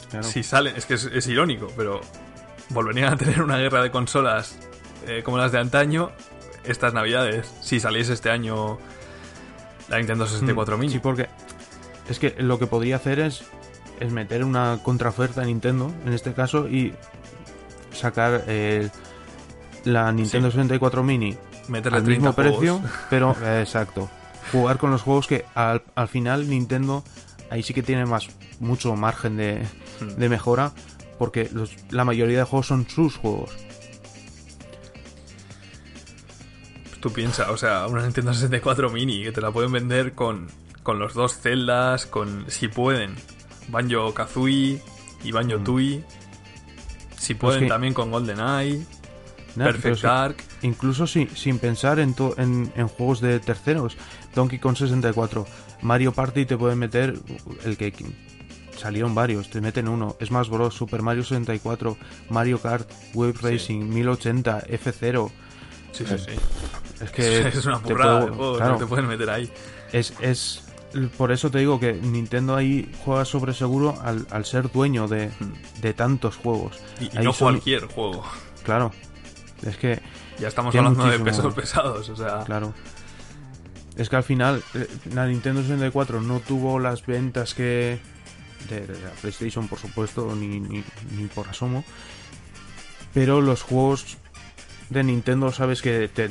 [0.09, 0.23] Claro.
[0.27, 0.75] si salen.
[0.75, 2.01] Es que es, es irónico, pero
[2.69, 4.57] volverían a tener una guerra de consolas
[5.07, 6.11] eh, como las de antaño
[6.63, 7.53] estas navidades.
[7.61, 8.77] Si saliese este año
[9.87, 10.93] la Nintendo 64 Mm, Mini.
[10.93, 11.27] Sí, porque.
[12.09, 13.43] Es que lo que podría hacer es.
[13.99, 16.93] Es meter una contraoferta a Nintendo, en este caso, y
[17.93, 18.89] sacar eh,
[19.83, 21.37] la Nintendo 64 Mini
[21.69, 22.57] Meterle al 30 mismo juegos.
[22.57, 24.09] precio, pero eh, exacto.
[24.51, 27.03] Jugar con los juegos que al, al final Nintendo
[27.49, 28.27] ahí sí que tiene más
[28.59, 29.65] mucho margen de,
[30.01, 30.15] Hmm.
[30.17, 30.71] de mejora
[31.17, 33.51] porque los- la mayoría de juegos son sus juegos.
[36.99, 40.47] Tú piensas, o sea, una Nintendo 64 Mini que te la pueden vender con,
[40.83, 43.15] con los dos celdas, con, si pueden,
[43.69, 44.81] Banjo Kazooie
[45.23, 46.03] y Banjo Tooie.
[47.17, 47.63] Si pueden Mm.
[47.63, 48.85] que- también con GoldenEye,
[49.55, 50.35] Perfect Dark.
[50.61, 53.97] incluso si- sin pensar en, to- en, en juegos de terceros.
[54.35, 55.45] Donkey Kong 64,
[55.81, 57.19] Mario Party te pueden meter
[57.65, 57.93] el que
[58.77, 60.15] salieron varios, te meten uno.
[60.23, 61.97] Smash Bros, Super Mario 64,
[62.29, 65.31] Mario Kart, Wave Racing, 1080, F0.
[65.91, 66.31] Sí, sí, sí.
[67.03, 68.77] Es que es una te burrada puedo- de juegos claro.
[68.77, 69.51] te pueden meter ahí.
[69.91, 70.63] Es, es
[71.17, 75.29] por eso te digo que Nintendo ahí juega sobre seguro al, al ser dueño de,
[75.81, 76.77] de tantos juegos.
[76.99, 78.23] Y, no Sony- cualquier juego.
[78.63, 78.91] Claro.
[79.63, 80.01] Es que,
[80.39, 82.43] Ya estamos hablando de pesos pesados, o sea.
[82.45, 82.73] claro.
[83.97, 87.99] Es que al final eh, la Nintendo 64 no tuvo las ventas que
[88.69, 90.83] de, de la PlayStation, por supuesto, ni, ni,
[91.17, 91.83] ni por asomo.
[93.13, 94.17] Pero los juegos
[94.89, 96.29] de Nintendo, sabes que te-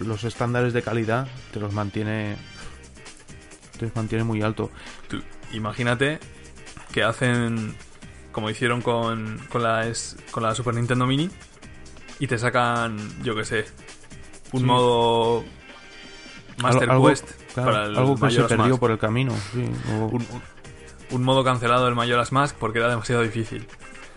[0.00, 2.36] los estándares de calidad te los mantiene
[3.78, 4.70] te los mantiene muy alto.
[5.08, 6.18] Tú imagínate
[6.92, 7.74] que hacen
[8.32, 9.86] como hicieron con, con, la,
[10.30, 11.30] con la Super Nintendo Mini,
[12.18, 13.64] y te sacan, yo que sé,
[14.52, 14.66] un Sí.
[14.66, 15.44] modo
[16.62, 18.80] Master Algo- Quest claro, para el algo que se Majora's perdió Mask.
[18.80, 19.32] por el camino.
[19.52, 19.64] sí,
[20.00, 23.66] o- un, modo cancelado del Majora's Mask porque era demasiado difícil.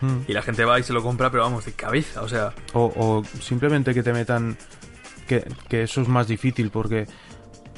[0.02, 0.20] Mm.
[0.30, 2.54] Y la gente va y se lo compra, pero vamos, de cabeza, o sea...
[2.74, 4.58] O, o simplemente que te metan
[5.28, 7.06] que, que eso es más difícil porque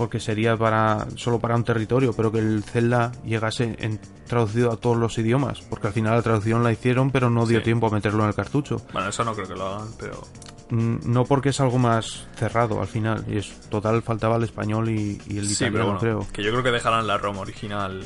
[0.02, 4.78] porque sería para solo para un territorio, pero que el Zelda llegase en, traducido a
[4.78, 7.66] todos los idiomas, porque al final la traducción la hicieron, pero no dio Sí.
[7.66, 8.82] tiempo a meterlo en el cartucho.
[8.94, 10.24] Bueno, eso no creo que lo hagan, pero...
[10.72, 14.90] Mm, No porque es algo más cerrado al final, y es total faltaba el español
[14.90, 16.28] y, y el Sí, pero bueno, creo.
[16.34, 18.04] que yo creo que dejarán la ROM original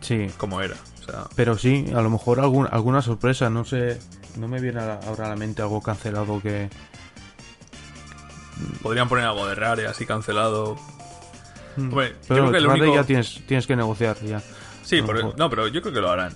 [0.00, 0.74] Sí, como era.
[1.00, 4.00] O sea, pero sí, a lo mejor algún, alguna sorpresa, no sé,
[4.38, 6.68] no me viene ahora a la mente algo cancelado que
[8.82, 10.76] podrían poner algo de Rare así cancelado.
[11.78, 11.88] Mm.
[11.92, 12.94] Hombre, yo pero creo que el Rare único...
[12.96, 14.42] ya tienes tienes que negociar ya.
[14.82, 15.38] Sí, lo mejor.
[15.38, 16.34] no, pero yo creo que lo harán.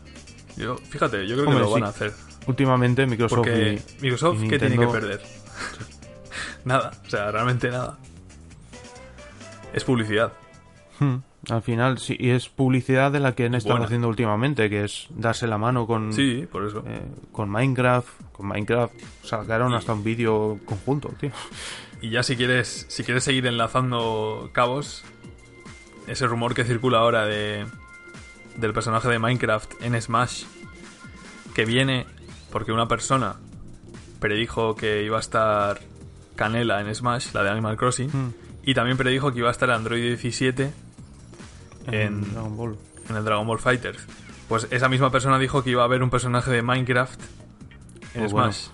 [0.57, 1.87] Yo, fíjate, yo creo Hombre, que lo van sí.
[1.87, 2.13] a hacer.
[2.47, 5.23] Últimamente Microsoft Porque y- Microsoft, y ¿qué tiene que perder?
[6.65, 7.99] nada, o sea, realmente nada.
[9.73, 10.33] Es publicidad.
[10.99, 11.17] Hmm,
[11.51, 13.87] Al final, sí, y es publicidad de la que han estado Buena.
[13.87, 16.85] haciendo últimamente, que es darse la mano con, Sí, por eso.
[16.87, 17.01] eh,
[17.33, 18.09] con Minecraft.
[18.33, 18.93] Con Minecraft
[19.25, 21.31] sacaron Y- hasta un vídeo conjunto, tío.
[22.01, 25.05] Y ya si quieres, si quieres seguir enlazando cabos,
[26.07, 27.67] ese rumor que circula ahora de
[28.57, 30.45] del personaje de Minecraft en Smash,
[31.55, 32.07] que viene
[32.51, 33.37] porque una persona
[34.21, 35.81] predijo que iba a estar
[36.37, 38.33] Canela en Smash, la de Animal Crossing, Hmm,
[38.63, 40.73] y también predijo que iba a estar Android 17
[41.87, 42.77] en, Dragon Ball.
[43.09, 44.07] en el Dragon Ball Fighters.
[44.49, 47.21] Pues esa misma persona dijo que iba a haber un personaje de Minecraft
[48.15, 48.53] en bueno.
[48.53, 48.69] Smash.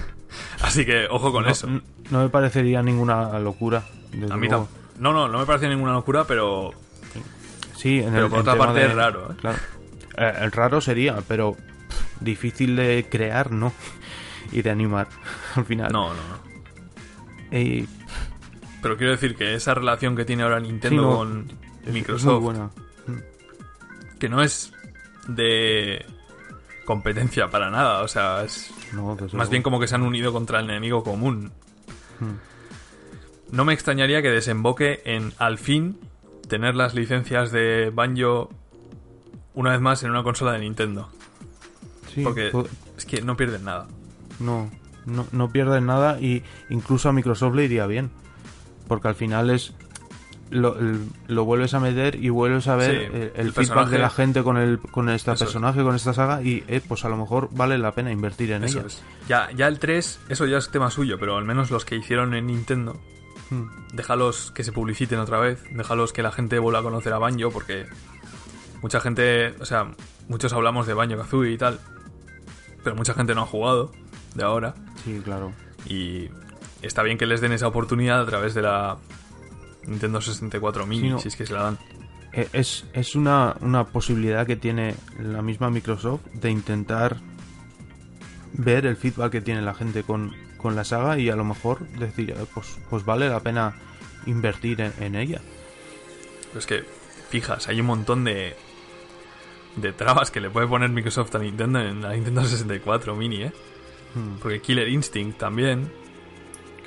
[0.62, 1.66] Así que ojo con no, eso.
[2.10, 3.84] no me parecería ninguna locura.
[4.30, 4.48] A mí
[4.98, 6.72] No, no, no me parece ninguna locura, pero
[7.76, 9.36] Sí, en Pero el, por otra parte de- es raro, ¿eh?
[9.40, 9.58] Claro.
[10.16, 13.72] Eh, el raro sería, pero pff, difícil de crear, ¿no?
[14.52, 15.08] Y de animar,
[15.56, 15.92] al final.
[15.92, 16.54] no, no, no.
[18.82, 21.50] Pero quiero decir que esa relación que tiene ahora Nintendo Sí, no, con
[21.82, 22.70] es- es Microsoft, muy buena.
[24.18, 24.72] que no es
[25.28, 26.04] de
[26.84, 30.60] competencia para nada, o sea, es No, más bien como que se han unido contra
[30.60, 31.50] el enemigo común.
[32.20, 32.34] Hmm.
[33.54, 35.98] No me extrañaría que desemboque en al fin
[36.48, 38.50] tener las licencias de Banjo
[39.54, 41.08] una vez más en una consola de Nintendo,
[42.12, 42.50] Sí, porque
[42.96, 43.86] es que no pierden nada.
[44.40, 44.70] No,
[45.06, 48.10] no, no pierden nada y incluso a Microsoft le iría bien.
[48.88, 49.72] Porque al final es.
[50.50, 53.90] Lo, el- lo vuelves a meter y vuelves a ver Sí, el, el feedback personaje-
[53.92, 55.50] de la gente con el con este Eso es.
[55.50, 58.62] personaje, con esta saga y eh, pues a lo mejor vale la pena invertir en
[58.64, 58.86] Eso ella.
[58.88, 59.02] es.
[59.28, 62.34] Ya, ya el 3, eso ya es tema suyo, pero al menos los que hicieron
[62.34, 63.00] en Nintendo.
[63.92, 67.50] Déjalos que se publiciten otra vez, déjalos que la gente vuelva a conocer a Banjo,
[67.50, 67.86] porque
[68.82, 69.92] mucha gente, o sea,
[70.28, 71.80] muchos hablamos de Banjo Kazooie y tal,
[72.82, 73.92] pero mucha gente no ha jugado
[74.34, 74.74] de ahora,
[75.04, 75.52] Sí, claro.
[75.86, 76.28] y
[76.82, 78.96] está bien que les den esa oportunidad a través de la
[79.86, 81.18] Nintendo 64 Mini, Sí, no.
[81.18, 81.78] si es que se la dan.
[82.32, 87.18] Eh, Es, es una, una posibilidad que tiene la misma Microsoft de intentar
[88.54, 90.32] ver el feedback que tiene la gente con,
[90.64, 93.74] con la saga y a lo mejor decir, pues, pues vale la pena
[94.24, 95.42] invertir en, en ella.
[96.56, 96.84] Es que,
[97.28, 98.56] fijas, hay un montón de,
[99.76, 103.52] de trabas que le puede poner Microsoft a Nintendo en la Nintendo 64 Mini, ¿eh?
[104.14, 104.38] Hmm.
[104.40, 105.92] Porque Killer Instinct también.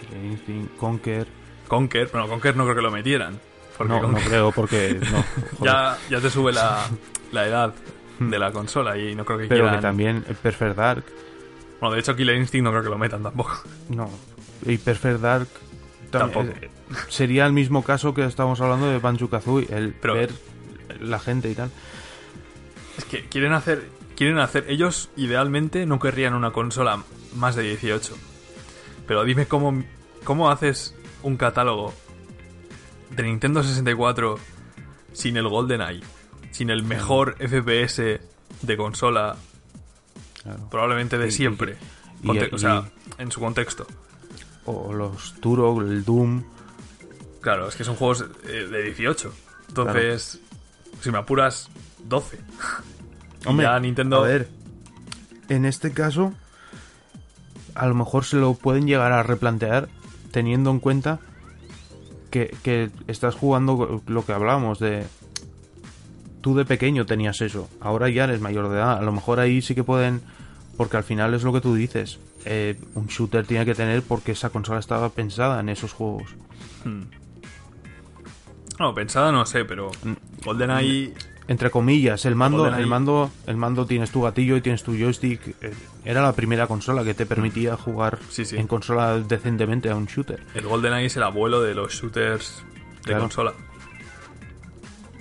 [0.01, 1.28] Killer Instinct, Conker.
[1.67, 3.39] Conker, bueno, Conker no creo que lo metieran.
[3.78, 4.99] Porque No, no creo porque
[5.59, 5.63] no.
[5.63, 6.84] ya, ya te sube la,
[7.32, 7.75] la edad
[8.19, 9.75] de la consola y no creo que Pero quieran...
[9.75, 11.03] que también eh, Perfect Dark.
[11.80, 13.57] Bueno, de hecho Killer Instinct no creo que lo metan tampoco.
[13.89, 14.09] No.
[14.65, 15.47] Y Perfect Dark
[16.11, 16.47] tam- Tampoco.
[16.61, 16.69] eh,
[17.09, 20.32] sería el mismo caso que estábamos hablando de Banjo Kazooie, el Pero- ver
[20.99, 21.69] la gente y tal.
[22.97, 23.88] Es que quieren hacer...
[24.15, 24.65] Quieren hacer...
[24.67, 27.03] Ellos, idealmente, no querrían una consola
[27.36, 28.15] más de 18.
[29.05, 29.84] Pero dime cómo,
[30.23, 31.93] cómo haces un catálogo
[33.11, 34.39] de Nintendo 64
[35.13, 36.01] sin el GoldenEye,
[36.51, 38.19] sin el mejor FPS
[38.63, 39.36] de consola
[40.43, 40.67] Claro.
[40.69, 41.77] probablemente de Y- siempre.
[42.21, 43.85] y- Conte- y- o sea, en su contexto.
[44.65, 46.43] O los Turok, el Doom.
[47.41, 49.33] Claro, es que son juegos eh, de 18.
[49.69, 50.39] Entonces,
[51.01, 51.69] si me apuras,
[52.05, 52.39] 12.
[53.45, 54.17] Y Hombre, ya Nintendo...
[54.23, 54.49] A ver,
[55.49, 56.33] en este caso,
[57.75, 59.88] a lo mejor se lo pueden llegar a replantear
[60.31, 61.19] teniendo en cuenta
[62.31, 65.05] que, que estás jugando lo que hablábamos de...
[66.48, 68.98] Tú de pequeño tenías eso, ahora ya eres mayor de edad.
[69.00, 70.22] A lo mejor ahí sí que pueden...
[70.78, 72.20] Porque al final es lo que tú dices.
[72.45, 76.30] eh, un shooter tiene que tener porque esa consola estaba pensada en esos juegos.
[78.80, 80.14] No, pensada no sé, pero Mm.
[80.45, 81.14] GoldenEye
[81.50, 82.84] entre comillas, el mando, GoldenEye.
[82.84, 85.41] el mando, el mando tienes tu gatillo y tienes tu joystick.
[85.62, 85.74] eh,
[86.06, 88.56] Era la primera consola que te permitía jugar Sí, sí.
[88.56, 90.45] en consola decentemente a un shooter.
[90.56, 92.64] El GoldenEye es el abuelo de los shooters
[93.00, 93.22] de Claro.
[93.24, 93.54] consola.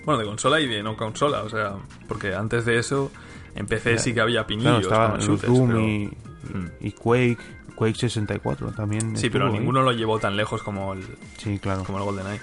[0.07, 1.74] Bueno, de consola y de no consola, o sea,
[2.09, 3.11] porque antes de eso
[3.54, 6.07] en PC sí que había Claro, pinillos estaba con el shooters, Doom pero- y,
[6.54, 6.66] Mm.
[6.80, 7.38] y Quake,
[7.74, 9.16] Quake 64 también.
[9.16, 9.52] Sí, pero ahí.
[9.54, 11.02] ninguno lo llevó tan lejos como el,
[11.38, 11.82] Sí, claro.
[11.84, 12.40] como el GoldenEye.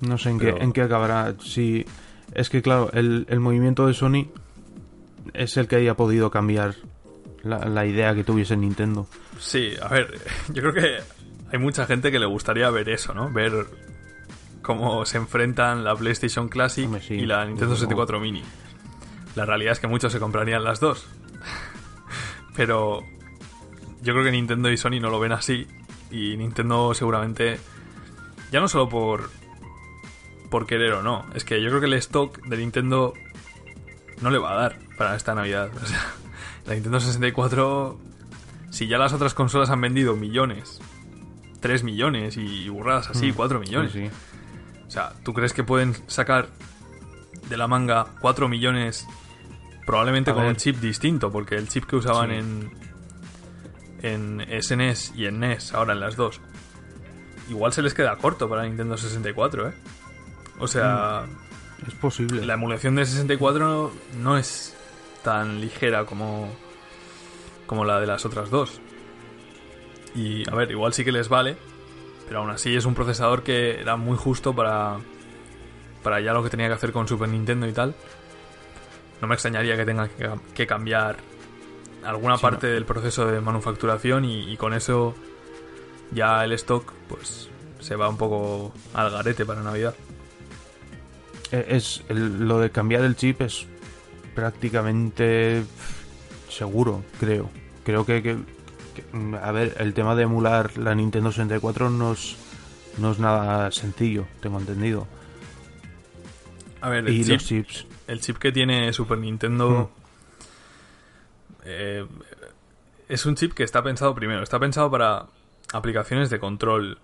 [0.00, 1.34] No sé en, Pero- qué, en qué acabará.
[1.42, 1.84] Si,
[2.34, 4.28] es que, claro, el, el movimiento de Sony
[5.34, 6.76] es el que haya podido cambiar
[7.42, 9.06] la, la idea que tuviese Nintendo.
[9.38, 10.18] Sí, a ver,
[10.52, 10.96] yo creo que
[11.52, 13.30] hay mucha gente que le gustaría ver eso, ¿no?
[13.32, 13.52] Ver
[14.68, 18.42] cómo se enfrentan la PlayStation Classic Hombre, sí, y la Nintendo desde 64 Mini.
[19.34, 21.08] La realidad es que muchos se comprarían las dos.
[22.54, 23.00] Pero
[24.02, 25.66] yo creo que Nintendo y Sony no lo ven así.
[26.10, 27.58] Y Nintendo seguramente,
[28.52, 29.30] ya no solo por,
[30.50, 33.14] por querer o no, es que yo creo que el stock de Nintendo
[34.20, 35.70] no le va a dar para esta Navidad.
[35.82, 36.04] O sea,
[36.66, 37.98] la Nintendo 64
[38.70, 40.80] si ya las otras consolas han vendido millones,
[41.60, 43.92] 3 millones y burradas así, Mm, 4 millones.
[43.92, 44.10] Sí, sí.
[44.88, 46.48] O sea, ¿tú crees que pueden sacar
[47.48, 49.06] de la manga 4 millones
[49.86, 50.50] probablemente A con ver.
[50.52, 51.30] un chip distinto?
[51.30, 52.36] Porque el chip que usaban Sí.
[54.02, 56.40] en, en SNES y en NES, ahora en las dos,
[57.50, 59.72] igual se les queda corto para Nintendo 64, ¿eh?
[60.58, 61.24] O sea,
[61.86, 62.44] Es posible.
[62.44, 64.74] la emulación de 64 no es
[65.22, 66.48] tan ligera como,
[67.66, 68.80] como la de las otras dos.
[70.14, 71.56] Y a ver, igual sí que les vale,
[72.28, 74.98] pero aún así es un procesador que era muy justo para,
[76.02, 77.94] para ya lo que tenía que hacer con Super Nintendo y tal.
[79.20, 81.16] No me extrañaría que tenga que, cam- que cambiar
[82.04, 85.14] alguna Sí, parte del proceso de manufacturación y, y con eso
[86.12, 87.48] ya el stock pues
[87.80, 89.94] se va un poco al garete para Navidad.
[91.50, 93.66] Eh, Es, el- lo de cambiar el chip es
[94.34, 95.64] prácticamente
[96.48, 97.50] seguro, creo.
[97.84, 98.36] Creo que, que-
[99.02, 102.36] que, mm, a ver, el tema de emular la Nintendo 64 no es,
[102.98, 105.06] no es nada sencillo, tengo entendido.
[106.80, 109.90] A ver, el Y chip, los chips, el chip que tiene Super Nintendo
[111.64, 112.06] eh,
[113.08, 115.26] es un chip que está pensado primero, está pensado para
[115.72, 116.98] aplicaciones de control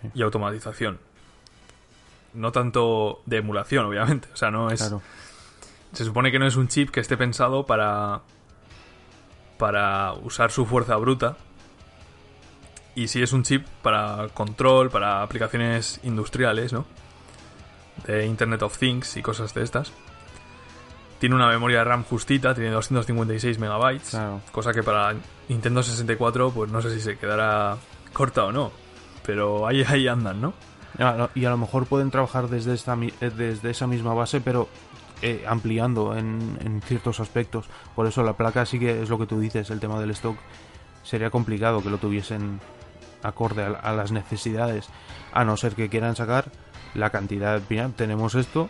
[0.00, 0.08] Sí.
[0.14, 0.98] y automatización.
[2.32, 4.28] No tanto de emulación, obviamente.
[4.32, 4.78] O sea, no es.
[4.80, 5.02] claro.
[5.92, 8.20] Se supone que no es un chip que esté pensado para.
[9.60, 11.36] Para usar su fuerza bruta.
[12.94, 16.86] Y sí es un chip para control, para aplicaciones industriales, ¿no?
[18.06, 19.92] De Internet of Things y cosas de estas.
[21.18, 24.10] Tiene una memoria RAM justita, tiene 256 megabytes.
[24.10, 24.40] Claro.
[24.50, 25.14] Cosa que para
[25.48, 27.76] Nintendo 64, pues no sé si se quedará
[28.14, 28.72] corta o no.
[29.26, 30.54] Pero ahí, ahí andan, ¿no?
[31.34, 34.68] Y a lo mejor pueden trabajar desde, esta, eh, desde esa misma base, pero
[35.22, 37.68] eh, ampliando en, en ciertos aspectos.
[37.94, 40.36] Por eso la placa sí que es lo que tú dices, el tema del stock.
[41.02, 42.60] Sería complicado que lo tuviesen
[43.22, 44.88] acorde a, a las necesidades,
[45.32, 46.50] a no ser que quieran sacar
[46.94, 47.60] la cantidad.
[47.68, 48.68] Mira, tenemos esto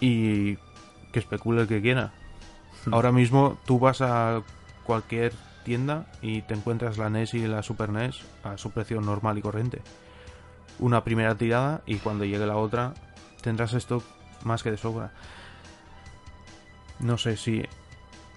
[0.00, 0.56] y
[1.12, 2.12] que especule el que quiera.
[2.90, 4.42] Ahora mismo tú vas a
[4.84, 5.32] cualquier
[5.64, 9.42] tienda y te encuentras la NES y la Super NES a su precio normal y
[9.42, 9.82] corriente
[10.80, 12.94] una primera tirada y cuando llegue la otra
[13.42, 14.02] tendrás esto
[14.44, 15.12] más que de sobra.
[16.98, 17.64] No sé si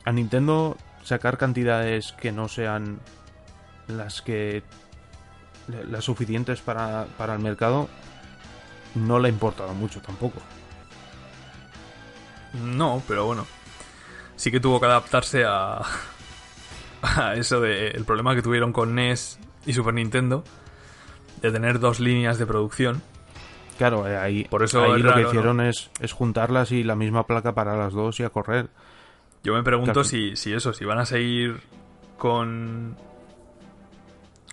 [0.06, 3.00] a Nintendo sacar cantidades que no sean
[3.88, 4.64] las que
[5.68, 7.90] las suficientes para, para el mercado
[8.96, 10.40] no le ha importado mucho tampoco.
[12.54, 13.46] No, pero bueno.
[14.36, 15.82] Sí que tuvo que adaptarse a.
[17.02, 17.90] a eso de.
[17.90, 20.44] El problema que tuvieron con NES y Super Nintendo.
[21.42, 23.02] De tener dos líneas de producción.
[23.78, 25.30] Claro, eh, ahí, Por eso ahí es lo raro, que ¿no?
[25.30, 28.70] hicieron es, es juntarlas y la misma placa para las dos y a correr.
[29.44, 30.04] Yo me pregunto Claro.
[30.06, 31.60] si, si eso, si van a seguir
[32.18, 32.96] con.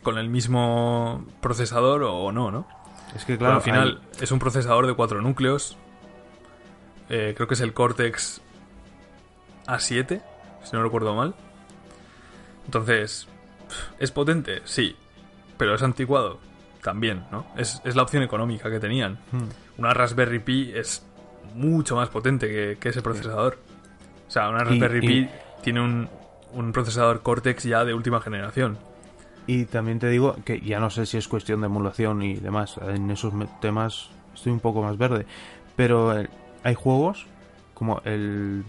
[0.02, 2.66] con el mismo procesador o no, ¿no?
[3.14, 5.76] Es que Claro, claro, al final es un procesador de cuatro núcleos.
[7.08, 8.40] Eh, creo que es el Cortex
[9.66, 10.22] A7,
[10.62, 11.34] si no recuerdo mal.
[12.66, 13.28] Entonces,
[13.98, 14.62] ¿es potente?
[14.64, 14.96] Sí.
[15.58, 16.38] Pero es anticuado
[16.82, 17.46] también, ¿no?
[17.56, 19.18] Es, es la opción económica que tenían.
[19.32, 19.48] Hmm.
[19.78, 21.04] Una Raspberry Pi es
[21.54, 23.58] mucho más potente que, que ese procesador.
[24.28, 25.30] O sea, una Raspberry y- Pi
[25.62, 26.08] tiene un,
[26.52, 28.78] un procesador Cortex ya de última generación.
[29.46, 32.76] Y también te digo que ya no sé si es cuestión de emulación y demás.
[32.86, 35.26] En esos temas estoy un poco más verde.
[35.76, 36.28] Pero eh,
[36.62, 37.26] hay juegos
[37.74, 38.64] como el,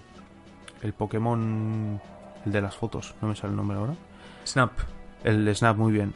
[0.82, 2.02] el Pokémon,
[2.46, 3.94] el de las fotos, no me sale el nombre ahora.
[4.48, 4.72] Snap.
[5.24, 6.14] El Snap, muy bien.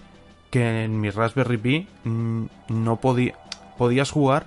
[0.56, 3.34] Que en mi Raspberry Pi mm, no podía.
[3.78, 4.46] Podías jugar,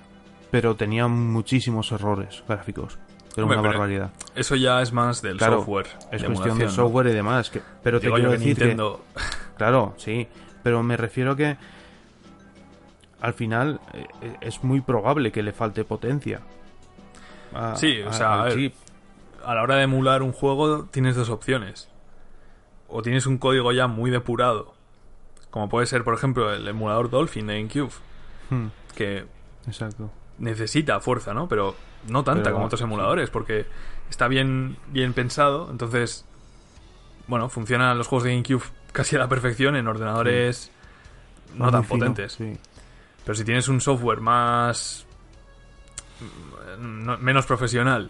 [0.49, 2.97] pero tenía muchísimos errores gráficos.
[3.35, 4.09] Era Hombre, una barbaridad.
[4.33, 5.85] Eso ya es más del Claro, software.
[6.11, 6.71] Es de cuestión de emulación, ¿no?
[6.71, 7.51] software y demás.
[7.51, 8.75] Que, pero te Digo quiero que decir que.
[9.57, 10.27] Claro, sí,
[10.63, 11.57] pero me refiero que
[13.21, 14.07] al final eh,
[14.41, 16.39] es muy probable que le falte potencia.
[17.53, 18.73] a- Sí, o a- sea, al a ver, chip.
[19.45, 21.87] a la hora de emular un juego tienes dos opciones.
[22.87, 24.73] O tienes un código ya muy depurado,
[25.51, 27.91] como puede ser, por ejemplo, el emulador Dolphin de GameCube,
[28.49, 29.25] Hmm, que
[29.67, 30.09] exacto.
[30.37, 31.47] necesita fuerza, ¿no?
[31.47, 31.75] Pero
[32.07, 33.65] no tanta Pero, como otros emuladores, porque
[34.09, 36.25] está bien, bien pensado, entonces,
[37.27, 40.71] bueno, funcionan los juegos de GameCube casi a la perfección en ordenadores
[41.55, 42.33] no Muy tan fino, potentes.
[42.33, 42.57] sí.
[43.25, 45.05] Pero si tienes un software más.
[46.79, 48.09] no- menos profesional,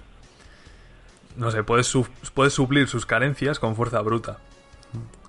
[1.36, 4.38] no sé, puedes, su- puedes suplir sus carencias con fuerza bruta.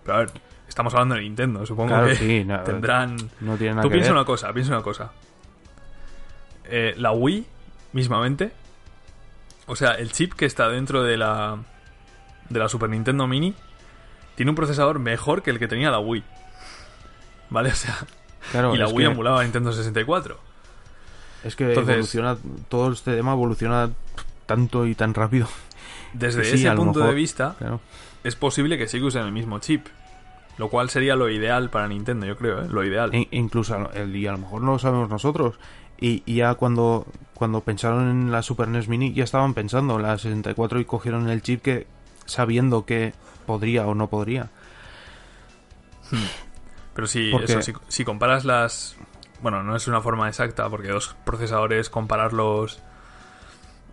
[0.04, 0.30] Pero a ver,
[0.70, 3.16] estamos hablando de Nintendo, supongo Claro, que sí, no, tendrán.
[3.40, 4.16] No tiene nada Tú que piensa ver.
[4.18, 5.10] una cosa, piensa una cosa.
[6.64, 7.44] Eh, la Wii,
[7.92, 8.52] mismamente.
[9.66, 11.58] O sea, el chip que está dentro de la.
[12.48, 13.54] de la Super Nintendo Mini.
[14.36, 16.24] Tiene un procesador mejor que el que tenía la Wii.
[17.50, 17.70] ¿Vale?
[17.70, 17.98] O sea.
[18.52, 20.38] Claro, y la Wii que, emulaba a Nintendo 64.
[21.44, 22.36] es que Entonces- evoluciona,
[22.68, 23.90] todo este tema evoluciona
[24.46, 25.46] tanto y tan rápido.
[26.12, 27.80] Desde Sí, ese punto de vista, Claro.
[28.24, 29.86] es posible que que usen el mismo chip.
[30.60, 32.66] Lo cual sería lo ideal para Nintendo, yo creo, ¿eh?
[32.68, 33.14] Lo ideal.
[33.14, 35.58] E- incluso el y a lo mejor no lo sabemos nosotros.
[35.98, 40.02] Y, y ya cuando, cuando pensaron en la Super NES Mini, ya estaban pensando en
[40.02, 41.86] la 64 y cogieron el chip que
[42.26, 43.14] sabiendo que
[43.46, 44.50] podría o no podría.
[46.94, 48.96] Pero si, Porque- eso, si, si comparas las...
[49.40, 52.80] Bueno, no es una forma exacta, porque dos procesadores, compararlos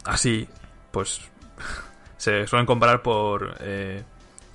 [0.03, 0.49] así,
[0.91, 1.21] pues
[2.17, 4.03] se suelen comparar por eh,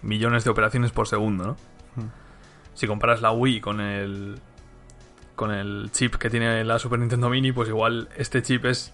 [0.03, 1.72] millones de operaciones por segundo, ¿no?
[2.75, 4.39] Si comparas la Wii con el
[5.35, 8.93] con el chip que tiene la Super Nintendo Mini, pues igual este chip es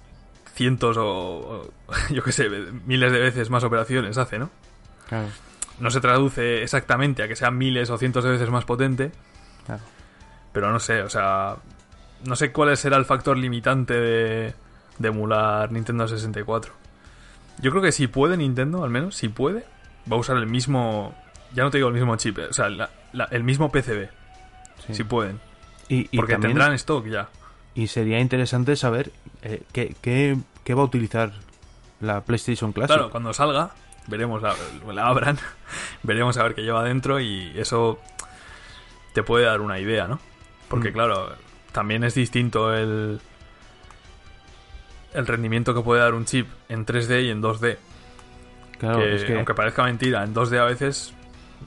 [0.55, 1.71] cientos o, o
[2.11, 2.49] yo qué sé,
[2.87, 4.51] miles de veces más operaciones hace, ¿no?
[5.09, 5.29] Claro,
[5.81, 9.13] No se traduce exactamente a que sea miles o cientos de veces más potente,
[9.67, 9.83] claro.
[10.53, 11.57] pero no sé, o sea,
[12.25, 14.55] no sé cuál será el factor limitante de,
[14.99, 16.73] de emular Nintendo 64.
[17.61, 19.65] Yo creo que si puede Nintendo, al menos, si puede,
[20.11, 21.15] va a usar el mismo,
[21.55, 24.09] ya no te digo el mismo chip, eh, o sea, la- la- el mismo PCB,
[24.87, 24.95] sí.
[24.95, 25.41] si pueden,
[25.89, 27.29] Y, y porque también- tendrán stock ya.
[27.75, 29.11] y sería interesante saber
[29.43, 31.33] eh, qué, qué- qué va a utilizar
[32.01, 32.95] la PlayStation Classic.
[32.97, 33.71] Claro, cuando salga,
[34.09, 34.55] veremos, la,
[34.93, 35.39] la abran,
[36.03, 37.99] veremos a ver qué lleva dentro y eso
[39.15, 40.19] te puede dar una idea, ¿no?
[40.69, 40.93] Porque Mm.
[40.93, 41.33] claro,
[41.73, 43.21] también es distinto el
[45.15, 47.79] el rendimiento que puede dar un chip en 3D y en 2D.
[48.79, 51.15] Claro, que, es que aunque parezca mentira, en 2D a veces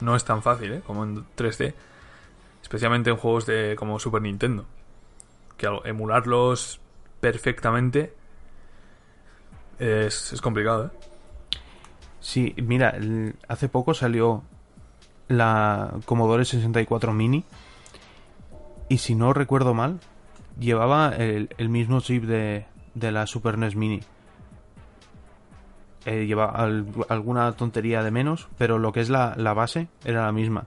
[0.02, 0.82] no es tan fácil, ¿eh?
[0.86, 1.74] Como en 3D.
[2.62, 4.66] Especialmente en juegos de como Super Nintendo.
[5.58, 6.80] Que emularlos
[7.20, 8.14] perfectamente
[9.80, 10.90] es, complicado, ¿eh?
[12.20, 12.96] Sí, mira,
[13.48, 14.44] hace poco salió
[15.28, 17.44] la Commodore 64 Mini
[18.90, 20.00] y si no recuerdo mal,
[20.60, 24.02] llevaba el, el mismo chip de, de la Super NES Mini.
[26.06, 30.26] Eh, llevaba al- alguna tontería de menos, pero lo que es la, la base era
[30.26, 30.66] la misma.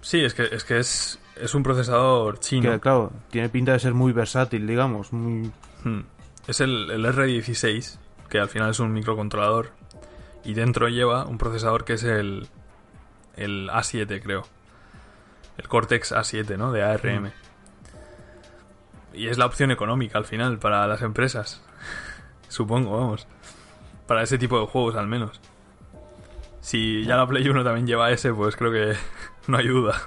[0.00, 2.70] Sí, es que es, que es, es un procesador chino.
[2.72, 5.50] Que claro, tiene pinta de ser muy versátil, digamos, muy...
[5.82, 6.00] Hmm.
[6.46, 9.70] Es el, el R16, que al final es un microcontrolador.
[10.44, 12.48] Y dentro lleva un procesador que es el,
[13.36, 14.42] el A7, creo.
[15.56, 16.70] El Cortex A7, ¿no?
[16.72, 17.30] De ARM.
[19.14, 21.62] Y es la opción económica al final para las empresas.
[22.48, 23.26] Supongo, vamos.
[24.06, 25.40] Para ese tipo de juegos al menos.
[26.60, 28.94] Si ya la Play 1 también lleva ese, pues creo que
[29.50, 30.00] no hay duda.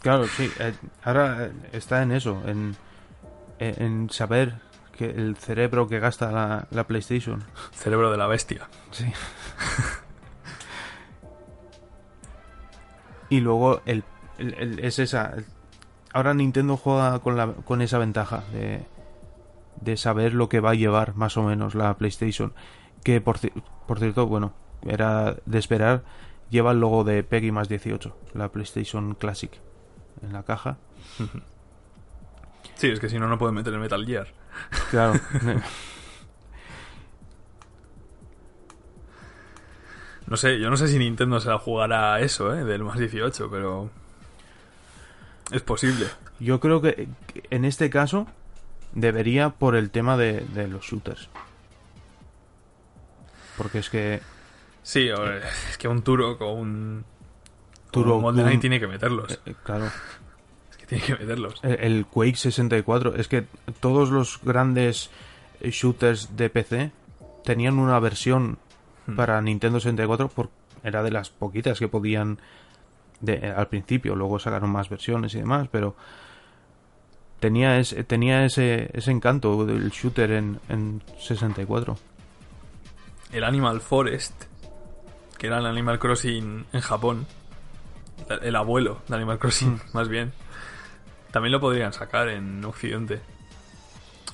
[0.00, 2.76] Claro, sí, eh, ahora eh, está en eso, en,
[3.58, 4.54] en en saber
[4.96, 7.42] que el cerebro que gasta la, la PlayStation.
[7.72, 8.68] Cerebro de la bestia.
[8.92, 9.10] Sí.
[13.28, 14.04] y luego el,
[14.38, 15.34] el- el- es esa.
[16.12, 18.84] ahora Nintendo juega con, la, con esa ventaja de,
[19.80, 22.52] de saber lo que va a llevar más o menos la PlayStation.
[23.04, 23.38] Que por,
[23.86, 24.52] por cierto, bueno,
[24.86, 26.02] era de esperar,
[26.50, 29.52] lleva el logo de Peggy más 18, la PlayStation Classic,
[30.22, 30.78] en la caja.
[32.76, 34.26] Sí, es que si no, no pueden meter el Metal Gear.
[34.90, 35.14] Claro.
[40.26, 42.64] No sé, yo no sé si Nintendo se la jugará a eso, ¿eh?
[42.64, 43.90] Del más 18, pero...
[45.52, 46.06] Es posible.
[46.40, 48.26] Yo creo que que en este caso
[48.94, 51.28] debería por el tema de, de los shooters.
[53.56, 54.20] Porque es que
[54.82, 57.04] Sí, es que un Turok o un...
[57.90, 59.32] Turok, o un tiene que meterlos.
[59.32, 59.86] Eh, eh, claro.
[60.70, 61.60] Es Que tiene que meterlos.
[61.62, 63.16] El, el Quake 64.
[63.16, 63.46] Es que
[63.80, 65.10] todos los grandes
[65.62, 66.92] shooters de PC
[67.44, 68.58] tenían una versión
[69.06, 69.16] Hmm.
[69.16, 70.28] para Nintendo 64.
[70.28, 70.50] Por,
[70.82, 72.38] era de las poquitas que podían
[73.20, 74.14] de, eh, al principio.
[74.14, 75.94] Luego sacaron más versiones y demás, pero
[77.40, 81.96] tenía ese, tenía ese, ese encanto del shooter en, en 64.
[83.34, 84.44] El Animal Forest,
[85.38, 87.26] que era el Animal Crossing en Japón.
[88.30, 90.32] El- El abuelo de Animal Crossing, más bien.
[91.32, 93.20] También lo podrían sacar en Occidente.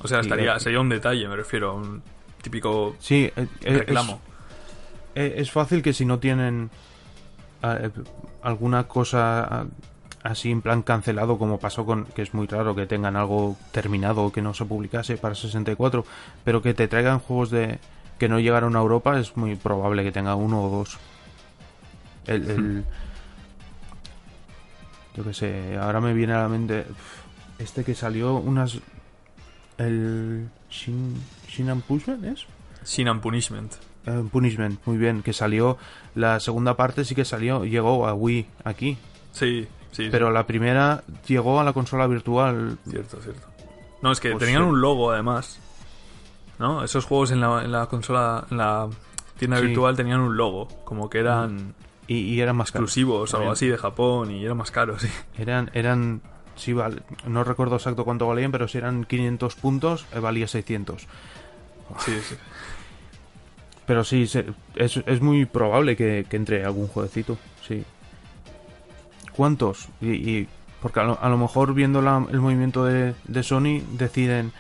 [0.03, 0.61] O sea, estaría, eh.
[0.61, 1.75] sería un detalle, me refiero.
[1.75, 2.03] Un
[2.43, 4.21] típico Sí, eh, eh, reclamo.
[5.15, 6.71] Es, es fácil que si no tienen
[8.43, 9.67] alguna cosa
[10.23, 14.31] así en plan cancelado como pasó con que es muy raro que tengan algo terminado
[14.33, 16.05] que no se publicase para 64
[16.45, 17.79] pero que te traigan juegos de
[18.21, 20.99] que no llegaron a Europa es muy probable que tenga uno o dos
[22.29, 22.85] el, el-
[25.17, 26.87] yo que sé ahora me viene a la mente
[27.59, 28.79] este que salió unas
[29.79, 31.15] el Shin,
[31.49, 32.47] Shin and Punishment es
[32.85, 33.73] Sin and Punishment.
[34.07, 35.77] eh, Punishment, muy bien, que salió
[36.15, 38.97] la segunda parte sí que salió, llegó a Wii aquí,
[39.33, 40.09] Sí, sí.
[40.11, 42.79] pero la primera llegó a la consola virtual.
[42.89, 43.47] Cierto, cierto.
[44.03, 44.69] No, es que Pues tenían sí.
[44.69, 45.59] un logo además.
[46.61, 46.85] ¿No?
[46.85, 48.89] Esos juegos en la, en la consola, en la
[49.39, 49.67] tienda Sí.
[49.67, 50.69] virtual tenían un logo.
[50.85, 51.75] Como que eran
[52.07, 52.89] Y, y eran más caros.
[52.91, 55.09] exclusivos o algo así de Japón y eran más caros, sí.
[55.39, 56.21] Eran, eran,
[56.57, 61.09] sí, val- no recuerdo exacto cuánto valían, pero si eran 500 puntos, eh, valía 600.
[61.99, 62.35] Sí, sí.
[63.87, 64.47] Pero sí, se-
[64.77, 67.83] es, es muy probable que, que entre algún jueguecito, sí.
[69.33, 69.89] ¿Cuántos?
[70.01, 70.49] Y, y-
[70.83, 74.53] porque a lo, a lo mejor viendo la- el movimiento de, de Sony deciden,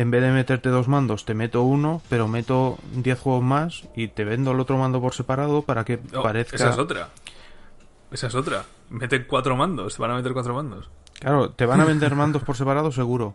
[0.00, 4.08] en vez de meterte dos mandos, te meto uno, pero meto 10 juegos más y
[4.08, 6.56] te vendo el otro mando por separado para que No, parezca...
[6.56, 7.10] Esa es otra.
[8.10, 8.64] Esa es otra.
[8.88, 9.98] Meten cuatro mandos.
[9.98, 10.88] Van a meter cuatro mandos.
[11.18, 13.34] Claro, te van a vender mandos por separado seguro.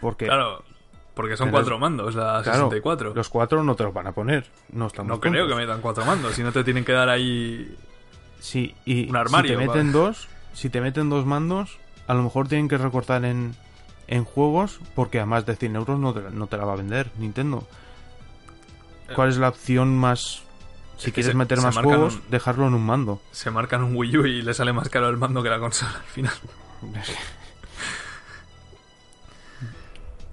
[0.00, 0.62] Porque Claro.
[1.14, 3.12] Porque son cuatro mandos, la claro, 64.
[3.12, 4.46] los cuatro no te los van a poner.
[4.70, 6.34] No, estamos No creo que metan cuatro mandos.
[6.34, 7.76] Si no te tienen que dar ahí.
[8.38, 12.22] Sí, y Un armario, si te meten dos, si te meten dos mandos, a lo
[12.22, 13.56] mejor tienen que recortar en,
[14.10, 16.74] en juegos, porque a más de 100 euros no te, la- no te la va
[16.74, 17.66] a vender Nintendo.
[19.14, 20.42] ¿Cuál es la opción más...
[20.98, 23.20] Si que quieres se- meter se más juegos, un- dejarlo en un mando.
[23.32, 25.92] Se marcan un Wii U y le sale más caro el mando que la consola
[25.96, 26.34] al final.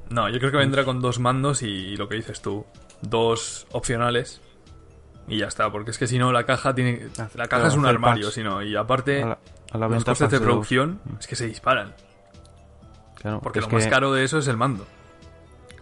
[0.09, 2.65] No, yo creo que vendrá con dos mandos y lo que dices tú.
[3.01, 4.41] Dos opcionales.
[5.27, 7.09] Y ya está, porque es que si no la caja tiene.
[7.17, 8.63] La Claro, caja es un armario, si no.
[8.63, 9.37] Y aparte, A la,
[9.73, 11.93] a la los costes de producción es que se disparan.
[13.22, 14.85] Claro, Porque lo más caro de eso es el mando.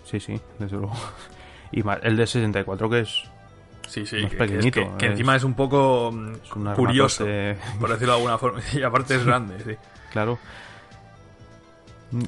[0.04, 0.94] Sí, sí, desde luego.
[1.72, 3.24] Y más, el de 64 que es,
[3.88, 7.26] Sí, sí, que, es pequeñito, que, que es- encima es un poco mm, es curioso,
[7.80, 8.62] por decirlo de alguna forma.
[8.74, 9.76] Y aparte es grande, sí.
[10.12, 10.40] claro.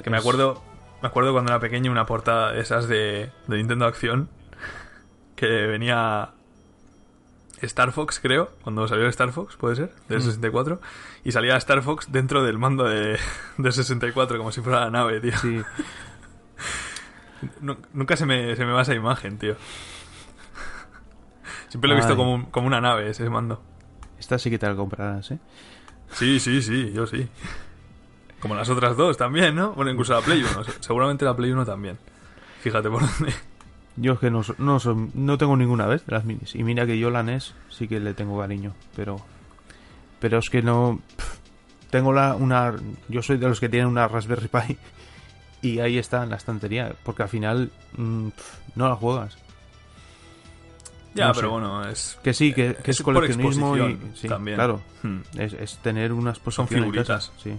[0.04, 0.62] Que me acuerdo,
[1.02, 4.30] me acuerdo cuando era pequeño una portada de esas de, de Nintendo Acción
[5.36, 6.32] que venía
[7.62, 10.10] Star Fox, creo, cuando salió Star Fox, puede ser, Mm.
[10.10, 10.80] del 64,
[11.24, 13.18] y salía Star Fox dentro del mando de,
[13.58, 15.38] de 64, como si fuera la nave, tío.
[15.38, 15.62] Sí,
[17.62, 19.56] Nu- Nunca se me, se me va esa imagen, tío.
[21.70, 22.18] Siempre lo he visto Ay.
[22.18, 23.62] como, un- como una nave, ese mando.
[24.20, 25.40] esta sí que te la comprarás, ¿eh?
[26.12, 27.28] Sí, sí, sí, yo sí.
[28.40, 29.74] Como las otras dos también, ¿no?
[29.74, 30.64] Bueno, incluso la Play 1.
[30.64, 31.98] se- Seguramente la Play 1 también.
[32.62, 33.34] Fíjate por dónde.
[33.98, 34.78] Yo es que no, no,
[35.16, 36.56] no tengo ninguna vez de las minis.
[36.56, 39.18] Y mira que yo la NES sí que le tengo cariño, pero...
[40.20, 41.00] Pero es que no...
[41.90, 42.76] Tengo la, una...
[43.08, 44.78] Yo soy de los que tienen una Raspberry Pi
[45.68, 48.28] y ahí está en la estantería, porque al final mm,
[48.76, 49.38] no la juegas.
[51.16, 51.52] Ya, No pero sé.
[51.52, 52.20] bueno, es.
[52.24, 53.98] Que sí, que, que es, Es por coleccionismo y...
[54.14, 54.58] Sí, también.
[54.58, 54.82] claro.
[55.02, 55.22] Hmm.
[55.38, 57.32] Es, es tener unas Son figuritas.
[57.38, 57.42] Hmm.
[57.42, 57.58] Sí.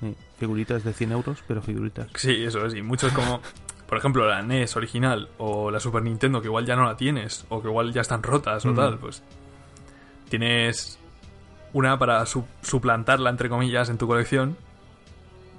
[0.00, 2.08] Sí, Figuritas de 100 euros, pero figuritas.
[2.14, 2.74] Sí, eso es.
[2.74, 3.40] Y muchos como.
[3.88, 7.44] Por ejemplo, la NES original o la Super Nintendo, que igual ya no la tienes,
[7.48, 8.76] o que igual ya están rotas o Mm.
[8.76, 9.22] tal, pues.
[10.28, 10.98] Tienes
[11.72, 14.56] una para su- suplantarla, entre comillas, en tu colección.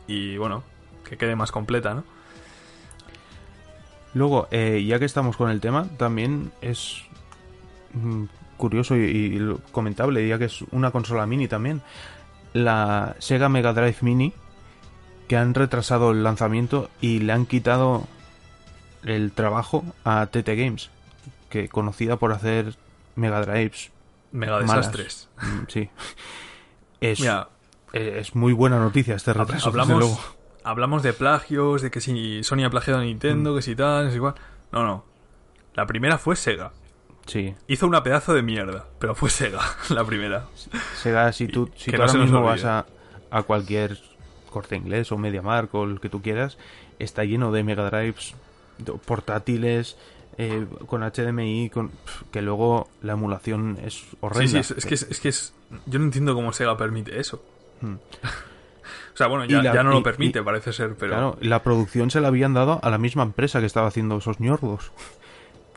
[0.08, 0.64] Y bueno,
[1.08, 2.04] que quede más completa, ¿no?
[4.14, 7.04] Luego, eh, ya que estamos con el tema, también es
[7.94, 8.24] mm,
[8.58, 11.82] curioso y, y comentable, ya que es una consola mini también,
[12.54, 14.34] la Sega Mega Drive Mini,
[15.28, 18.08] que han retrasado el lanzamiento y le han quitado
[19.04, 20.90] el trabajo a TT Games,
[21.50, 22.76] que conocida por hacer
[23.16, 23.92] Mega Drives.
[24.32, 25.30] Mega desastres.
[25.42, 25.90] mm, sí.
[27.00, 27.50] Es, Mira,
[27.94, 29.70] eh, es muy buena noticia este retraso.
[29.70, 30.20] hablamos, luego.
[30.64, 33.56] hablamos de plagios, de que si Sony ha plagiado a Nintendo, Mm.
[33.58, 34.34] que si tal, si igual.
[34.72, 35.06] No, no.
[35.76, 36.72] La primera fue Sega.
[37.28, 37.54] Sí.
[37.68, 40.46] Hizo una pedazo de mierda, pero fue Sega la primera.
[40.96, 42.88] Sega, si tú, si que tú no ahora mismo vas a,
[43.30, 44.00] a cualquier
[44.50, 46.58] Corte Inglés o MediaMark o el que tú quieras,
[46.98, 48.34] está lleno de Mega Drives
[49.06, 49.98] portátiles
[50.38, 51.92] eh, con HDMI, con,
[52.32, 54.48] que luego la emulación es horrenda.
[54.52, 55.54] sí, es, es que es, es que es...
[55.86, 57.44] Yo no entiendo cómo Sega permite eso.
[57.82, 57.96] Hmm.
[59.14, 61.12] o sea, bueno, ya, la- ya no y- lo permite, y- parece ser, pero...
[61.14, 64.40] Claro, la producción se la habían dado a la misma empresa que estaba haciendo esos
[64.40, 64.92] ñordos.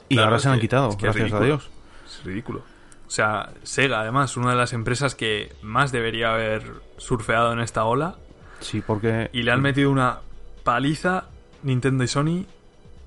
[0.08, 1.40] Y Claro, ahora se la han quitado, que gracias a.
[1.40, 1.70] Dios.
[2.06, 2.62] Es ridículo.
[3.06, 6.64] O sea, Sega, además, una de las empresas que más debería haber
[6.96, 8.16] surfeado en esta ola
[8.60, 9.30] Sí, porque...
[9.32, 10.18] y le han metido una
[10.64, 11.24] paliza
[11.62, 12.44] Nintendo y Sony,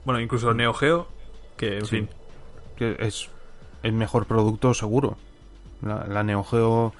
[0.05, 1.07] bueno, incluso Neo Geo,
[1.57, 1.95] que, en Sí.
[1.97, 2.09] fin,
[2.77, 3.29] que es
[3.83, 5.17] el mejor producto seguro.
[5.81, 6.93] La, la Neo Geo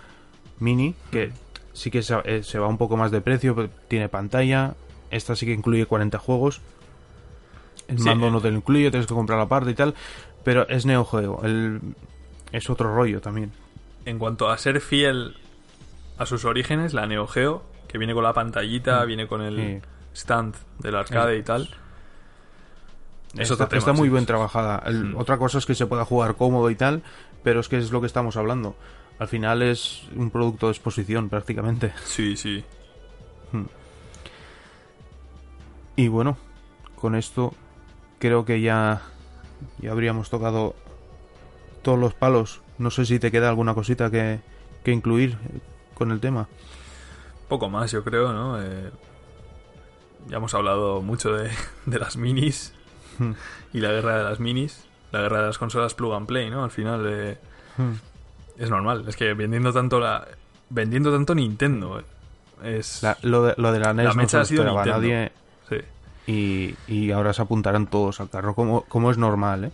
[0.59, 1.31] Mini, que
[1.73, 4.75] sí que se, eh, se va un poco más de precio, pero tiene pantalla.
[5.09, 6.61] Esta sí que incluye 40 juegos.
[7.87, 8.05] El Sí.
[8.05, 9.93] mando no te lo incluye, tienes que comprar aparte y tal.
[10.43, 11.79] Pero es Neo Geo, el,
[12.51, 13.51] es otro rollo también.
[14.05, 15.37] en cuanto a ser fiel
[16.17, 19.87] a sus orígenes, la Neo Geo, que viene con la pantallita, viene con el Sí.
[20.13, 21.69] stand del arcade y tal.
[23.35, 24.11] Es está, tema, está muy sí.
[24.13, 24.81] bien trabajada.
[24.85, 25.17] El- Mm.
[25.17, 27.01] Otra cosa es que se pueda jugar cómodo y tal,
[27.43, 28.75] pero es que es lo que estamos hablando.
[29.19, 31.93] Al final es un producto de exposición prácticamente.
[32.05, 32.63] Sí, sí.
[35.95, 36.37] Y bueno,
[36.95, 37.53] con esto
[38.19, 39.01] creo que ya,
[39.79, 40.75] ya habríamos tocado
[41.83, 42.61] todos los palos.
[42.77, 44.39] No sé si te queda alguna cosita que,
[44.83, 45.37] que incluir
[45.93, 46.47] con el tema.
[47.47, 48.59] Poco más, yo creo, ¿no?
[48.61, 48.89] Eh,
[50.27, 51.51] ya hemos hablado mucho de,
[51.85, 52.73] de las minis.
[53.73, 56.63] y la guerra de las minis, la guerra de las consolas plug and play, ¿no?
[56.63, 57.37] Al final eh,
[58.57, 59.05] es normal.
[59.07, 60.27] Es que vendiendo tanto la
[60.69, 61.99] vendiendo tanto Nintendo
[62.63, 64.85] eh, es La- lo, de, lo de la NES no mecha se lo ha sido
[64.85, 65.31] nadie
[65.69, 65.77] sí.
[66.25, 69.71] y, y ahora se apuntarán todos al carro como, como es normal, ¿eh?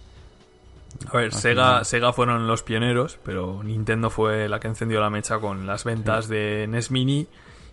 [1.14, 1.84] A ver, Sega.
[1.86, 6.28] Sega fueron los pioneros, pero Nintendo fue la que encendió la mecha con las ventas
[6.28, 7.28] de NES Mini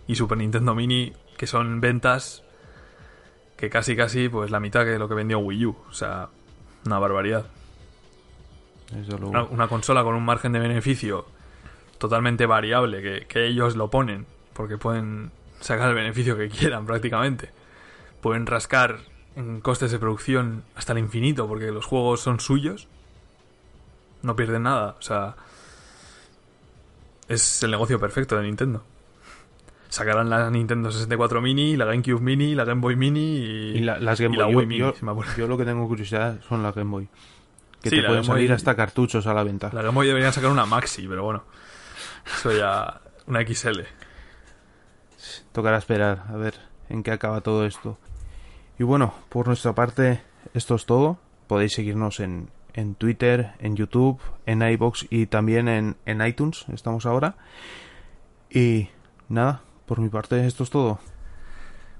[0.07, 2.43] y Super Nintendo Mini, que son ventas
[3.57, 5.75] que casi casi pues la mitad que lo que vendió Wii U.
[5.89, 6.29] O sea,
[6.85, 7.45] una barbaridad.
[9.49, 11.25] Una consola con un margen de beneficio
[11.97, 17.49] totalmente variable, que, que ellos lo ponen, porque pueden sacar el beneficio que quieran prácticamente.
[18.21, 18.99] Pueden rascar
[19.35, 22.87] en costes de producción hasta el infinito, porque los juegos son suyos.
[24.21, 25.35] No pierden nada, o sea...
[27.27, 28.83] Es el negocio perfecto de Nintendo.
[29.89, 33.99] Sacarán la Nintendo 64 Mini, la GameCube Mini, la Game Boy Mini y, Y la-
[33.99, 34.55] las Game y la Boy.
[34.55, 35.31] Wii yo, Mini, yo- si me acuerdo.
[35.37, 37.07] yo lo que tengo curiosidad son las Game Boy.
[37.81, 39.69] Que Sí, te pueden Boy- salir hasta cartuchos a la venta.
[39.73, 41.43] La Game Boy deberían sacar una Maxi, pero bueno.
[42.25, 43.01] Eso ya...
[43.27, 43.81] Una XL.
[45.51, 46.55] Tocará esperar a ver
[46.89, 47.97] en qué acaba todo esto.
[48.79, 50.21] Y bueno, por nuestra parte,
[50.53, 51.17] esto es todo.
[51.47, 56.65] Podéis seguirnos en, en Twitter, en YouTube, en iBox y también en, en iTunes.
[56.71, 57.35] Estamos ahora.
[58.49, 58.89] Y
[59.29, 60.99] nada, por mi parte, esto es todo.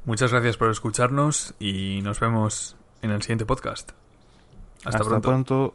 [0.06, 3.92] Muchas gracias por escucharnos y nos vemos en el siguiente podcast.
[4.86, 5.22] Hasta, pronto.
[5.22, 5.74] pronto.